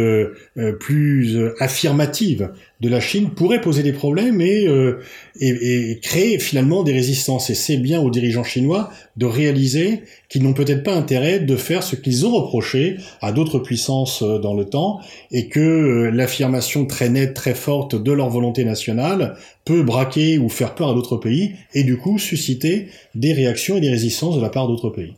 plus 0.78 1.38
affirmative 1.58 2.50
de 2.82 2.88
la 2.88 2.98
Chine 2.98 3.30
pourrait 3.30 3.60
poser 3.60 3.84
des 3.84 3.92
problèmes 3.92 4.40
et, 4.40 4.66
euh, 4.66 4.98
et, 5.40 6.00
créer 6.02 6.40
finalement 6.40 6.82
des 6.82 6.92
résistances. 6.92 7.48
Et 7.48 7.54
c'est 7.54 7.76
bien 7.76 8.00
aux 8.00 8.10
dirigeants 8.10 8.42
chinois 8.42 8.90
de 9.16 9.24
réaliser 9.24 10.02
qu'ils 10.28 10.42
n'ont 10.42 10.52
peut-être 10.52 10.82
pas 10.82 10.94
intérêt 10.94 11.38
de 11.38 11.54
faire 11.54 11.84
ce 11.84 11.94
qu'ils 11.94 12.26
ont 12.26 12.32
reproché 12.32 12.96
à 13.20 13.30
d'autres 13.30 13.60
puissances 13.60 14.22
euh, 14.22 14.40
dans 14.40 14.54
le 14.54 14.64
temps 14.64 14.98
et 15.30 15.48
que 15.48 15.60
euh, 15.60 16.10
l'affirmation 16.10 16.84
très 16.84 17.08
nette, 17.08 17.34
très 17.34 17.54
forte 17.54 17.94
de 17.94 18.10
leur 18.10 18.30
volonté 18.30 18.64
nationale 18.64 19.36
peut 19.64 19.84
braquer 19.84 20.38
ou 20.38 20.48
faire 20.48 20.74
peur 20.74 20.90
à 20.90 20.94
d'autres 20.94 21.16
pays 21.16 21.52
et 21.74 21.84
du 21.84 21.96
coup 21.96 22.18
susciter 22.18 22.88
des 23.14 23.32
réactions 23.32 23.76
et 23.76 23.80
des 23.80 23.90
résistances 23.90 24.36
de 24.36 24.42
la 24.42 24.50
part 24.50 24.66
d'autres 24.66 24.90
pays 24.90 25.14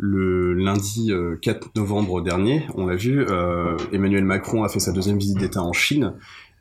le 0.00 0.54
lundi 0.54 1.10
4 1.42 1.70
novembre 1.74 2.22
dernier, 2.22 2.62
on 2.76 2.86
l'a 2.86 2.94
vu, 2.94 3.26
Emmanuel 3.92 4.22
Macron 4.22 4.62
a 4.62 4.68
fait 4.68 4.78
sa 4.78 4.92
deuxième 4.92 5.18
visite 5.18 5.38
d'État 5.38 5.60
en 5.60 5.72
Chine 5.72 6.12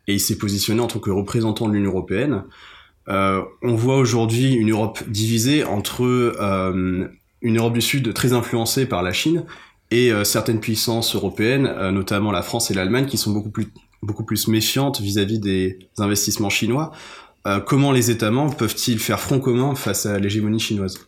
et 0.07 0.13
il 0.13 0.19
s'est 0.19 0.37
positionné 0.37 0.79
en 0.81 0.87
tant 0.87 0.99
que 0.99 1.09
représentant 1.09 1.67
de 1.67 1.73
l'Union 1.73 1.91
européenne. 1.91 2.43
Euh, 3.09 3.41
on 3.61 3.75
voit 3.75 3.97
aujourd'hui 3.97 4.53
une 4.53 4.71
Europe 4.71 4.99
divisée 5.07 5.63
entre 5.63 6.03
euh, 6.03 7.07
une 7.41 7.57
Europe 7.57 7.73
du 7.73 7.81
Sud 7.81 8.13
très 8.13 8.33
influencée 8.33 8.85
par 8.85 9.03
la 9.03 9.13
Chine 9.13 9.45
et 9.91 10.11
euh, 10.11 10.23
certaines 10.23 10.59
puissances 10.59 11.15
européennes, 11.15 11.67
euh, 11.67 11.91
notamment 11.91 12.31
la 12.31 12.41
France 12.41 12.71
et 12.71 12.73
l'Allemagne, 12.73 13.05
qui 13.05 13.17
sont 13.17 13.31
beaucoup 13.31 13.49
plus 13.49 13.67
beaucoup 14.03 14.23
plus 14.23 14.47
méfiantes 14.47 15.01
vis-à-vis 15.01 15.39
des 15.39 15.79
investissements 15.97 16.49
chinois. 16.49 16.91
Euh, 17.47 17.59
comment 17.59 17.91
les 17.91 18.11
États 18.11 18.29
membres 18.29 18.55
peuvent-ils 18.55 18.99
faire 18.99 19.19
front 19.19 19.39
commun 19.39 19.73
face 19.73 20.05
à 20.05 20.19
l'hégémonie 20.19 20.59
chinoise? 20.59 20.99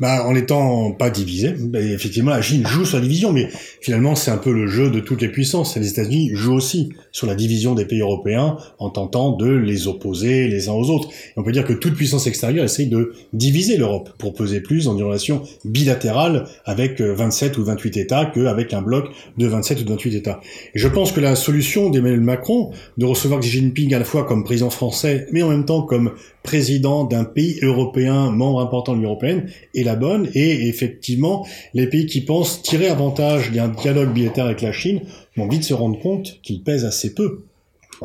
Bah, 0.00 0.24
en 0.26 0.32
n'étant 0.32 0.92
pas 0.92 1.10
divisé. 1.10 1.54
Bah, 1.58 1.80
effectivement, 1.80 2.30
la 2.30 2.42
Chine 2.42 2.66
joue 2.66 2.84
sur 2.84 2.98
la 2.98 3.02
division, 3.02 3.32
mais 3.32 3.48
finalement, 3.80 4.14
c'est 4.14 4.30
un 4.30 4.38
peu 4.38 4.52
le 4.52 4.66
jeu 4.66 4.90
de 4.90 5.00
toutes 5.00 5.22
les 5.22 5.28
puissances. 5.28 5.76
Les 5.76 5.88
États-Unis 5.88 6.30
jouent 6.34 6.54
aussi 6.54 6.90
sur 7.12 7.26
la 7.26 7.34
division 7.34 7.74
des 7.74 7.84
pays 7.84 8.00
européens 8.00 8.56
en 8.78 8.90
tentant 8.90 9.32
de 9.32 9.50
les 9.50 9.86
opposer 9.86 10.48
les 10.48 10.68
uns 10.68 10.72
aux 10.72 10.90
autres. 10.90 11.08
On 11.36 11.42
peut 11.42 11.52
dire 11.52 11.64
que 11.64 11.72
toute 11.72 11.94
puissance 11.94 12.26
extérieure 12.26 12.64
essaye 12.64 12.88
de 12.88 13.12
diviser 13.32 13.76
l'Europe 13.76 14.10
pour 14.18 14.34
peser 14.34 14.60
plus 14.60 14.86
dans 14.86 14.96
une 14.96 15.04
relation 15.04 15.42
bilatérale 15.64 16.46
avec 16.64 17.00
27 17.00 17.56
euh, 17.56 17.60
ou 17.60 17.64
28 17.64 17.96
États 17.96 18.26
qu'avec 18.26 18.72
un 18.74 18.82
bloc 18.82 19.10
de 19.38 19.46
27 19.46 19.82
ou 19.82 19.88
28 19.90 20.14
États. 20.16 20.40
Et 20.74 20.78
je 20.78 20.88
pense 20.88 21.12
que 21.12 21.20
la 21.20 21.36
solution 21.36 21.90
d'Emmanuel 21.90 22.20
Macron 22.20 22.72
de 22.98 23.04
recevoir 23.04 23.40
Xi 23.40 23.50
Jinping 23.50 23.94
à 23.94 23.98
la 23.98 24.04
fois 24.04 24.24
comme 24.24 24.44
président 24.44 24.70
français, 24.70 25.26
mais 25.32 25.42
en 25.42 25.50
même 25.50 25.64
temps 25.64 25.82
comme 25.82 26.12
président 26.42 27.04
d'un 27.04 27.24
pays 27.24 27.58
européen 27.62 28.30
membre 28.30 28.60
important 28.60 28.92
de 28.92 28.98
l'Union 28.98 29.10
européenne 29.10 29.50
est 29.74 29.83
la 29.84 29.96
bonne. 29.96 30.28
Et 30.34 30.68
effectivement 30.68 31.46
les 31.74 31.86
pays 31.86 32.06
qui 32.06 32.20
pensent 32.20 32.62
tirer 32.62 32.88
avantage 32.88 33.52
d'un 33.52 33.68
dialogue 33.68 34.12
bilatéral 34.12 34.50
avec 34.50 34.62
la 34.62 34.72
Chine 34.72 35.00
vont 35.36 35.48
vite 35.48 35.64
se 35.64 35.74
rendre 35.74 35.98
compte 36.00 36.40
qu'il 36.42 36.62
pèse 36.62 36.84
assez 36.84 37.14
peu 37.14 37.44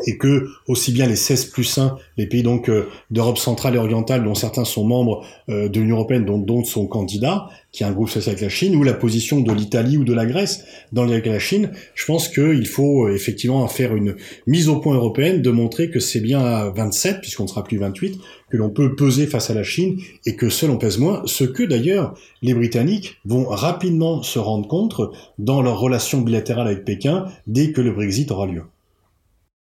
et 0.06 0.17
que 0.17 0.47
aussi 0.67 0.91
bien 0.91 1.08
les 1.08 1.15
16 1.15 1.45
plus 1.45 1.78
1, 1.78 1.97
les 2.17 2.28
pays 2.28 2.43
donc 2.43 2.69
euh, 2.69 2.88
d'Europe 3.12 3.38
centrale 3.38 3.75
et 3.75 3.78
orientale, 3.78 4.23
dont 4.23 4.36
certains 4.36 4.65
sont 4.65 4.86
membres 4.86 5.25
euh, 5.49 5.69
de 5.69 5.80
l'Union 5.80 5.97
européenne, 5.97 6.25
dont 6.25 6.38
d'autres 6.38 6.67
sont 6.67 6.88
candidats, 6.88 7.49
qui 7.71 7.84
est 7.84 7.86
un 7.86 7.91
groupe 7.91 8.10
social 8.10 8.34
avec 8.34 8.41
la 8.41 8.49
Chine, 8.49 8.75
ou 8.75 8.84
la 8.84 8.93
position 8.93 9.41
de 9.41 9.52
l'Italie 9.52 9.97
ou 9.97 10.04
de 10.04 10.13
la 10.13 10.25
Grèce 10.25 10.63
dans 10.91 11.04
le 11.04 11.12
avec 11.12 11.25
la 11.25 11.39
Chine, 11.39 11.71
je 11.95 12.06
pense 12.06 12.28
qu'il 12.28 12.67
faut 12.67 13.08
euh, 13.08 13.15
effectivement 13.15 13.67
faire 13.67 13.95
une 13.95 14.15
mise 14.47 14.69
au 14.69 14.78
point 14.78 14.95
européenne, 14.95 15.41
de 15.41 15.52
montrer 15.52 15.89
que 15.89 15.99
c'est 15.99 16.21
bien 16.21 16.39
à 16.39 16.69
27, 16.69 17.21
puisqu'on 17.21 17.43
ne 17.43 17.49
sera 17.49 17.63
plus 17.63 17.78
28, 17.78 18.19
que 18.49 18.58
l'on 18.58 18.69
peut 18.69 18.95
peser 18.95 19.28
face 19.28 19.49
à 19.49 19.54
la 19.54 19.63
Chine 19.63 19.99
et 20.25 20.36
que 20.36 20.49
seul 20.49 20.69
on 20.71 20.78
pèse 20.78 20.97
moins, 20.97 21.21
ce 21.25 21.43
que 21.43 21.63
d'ailleurs 21.63 22.15
les 22.41 22.54
Britanniques 22.54 23.17
vont 23.25 23.45
rapidement 23.45 24.23
se 24.23 24.39
rendre 24.39 24.67
compte 24.67 25.02
dans 25.38 25.62
leur 25.62 25.80
relation 25.80 26.21
bilatérale 26.21 26.67
avec 26.67 26.86
Pékin 26.86 27.25
dès 27.47 27.71
que 27.71 27.82
le 27.82 27.91
Brexit 27.91 28.32
aura 28.32 28.47
lieu. 28.47 28.63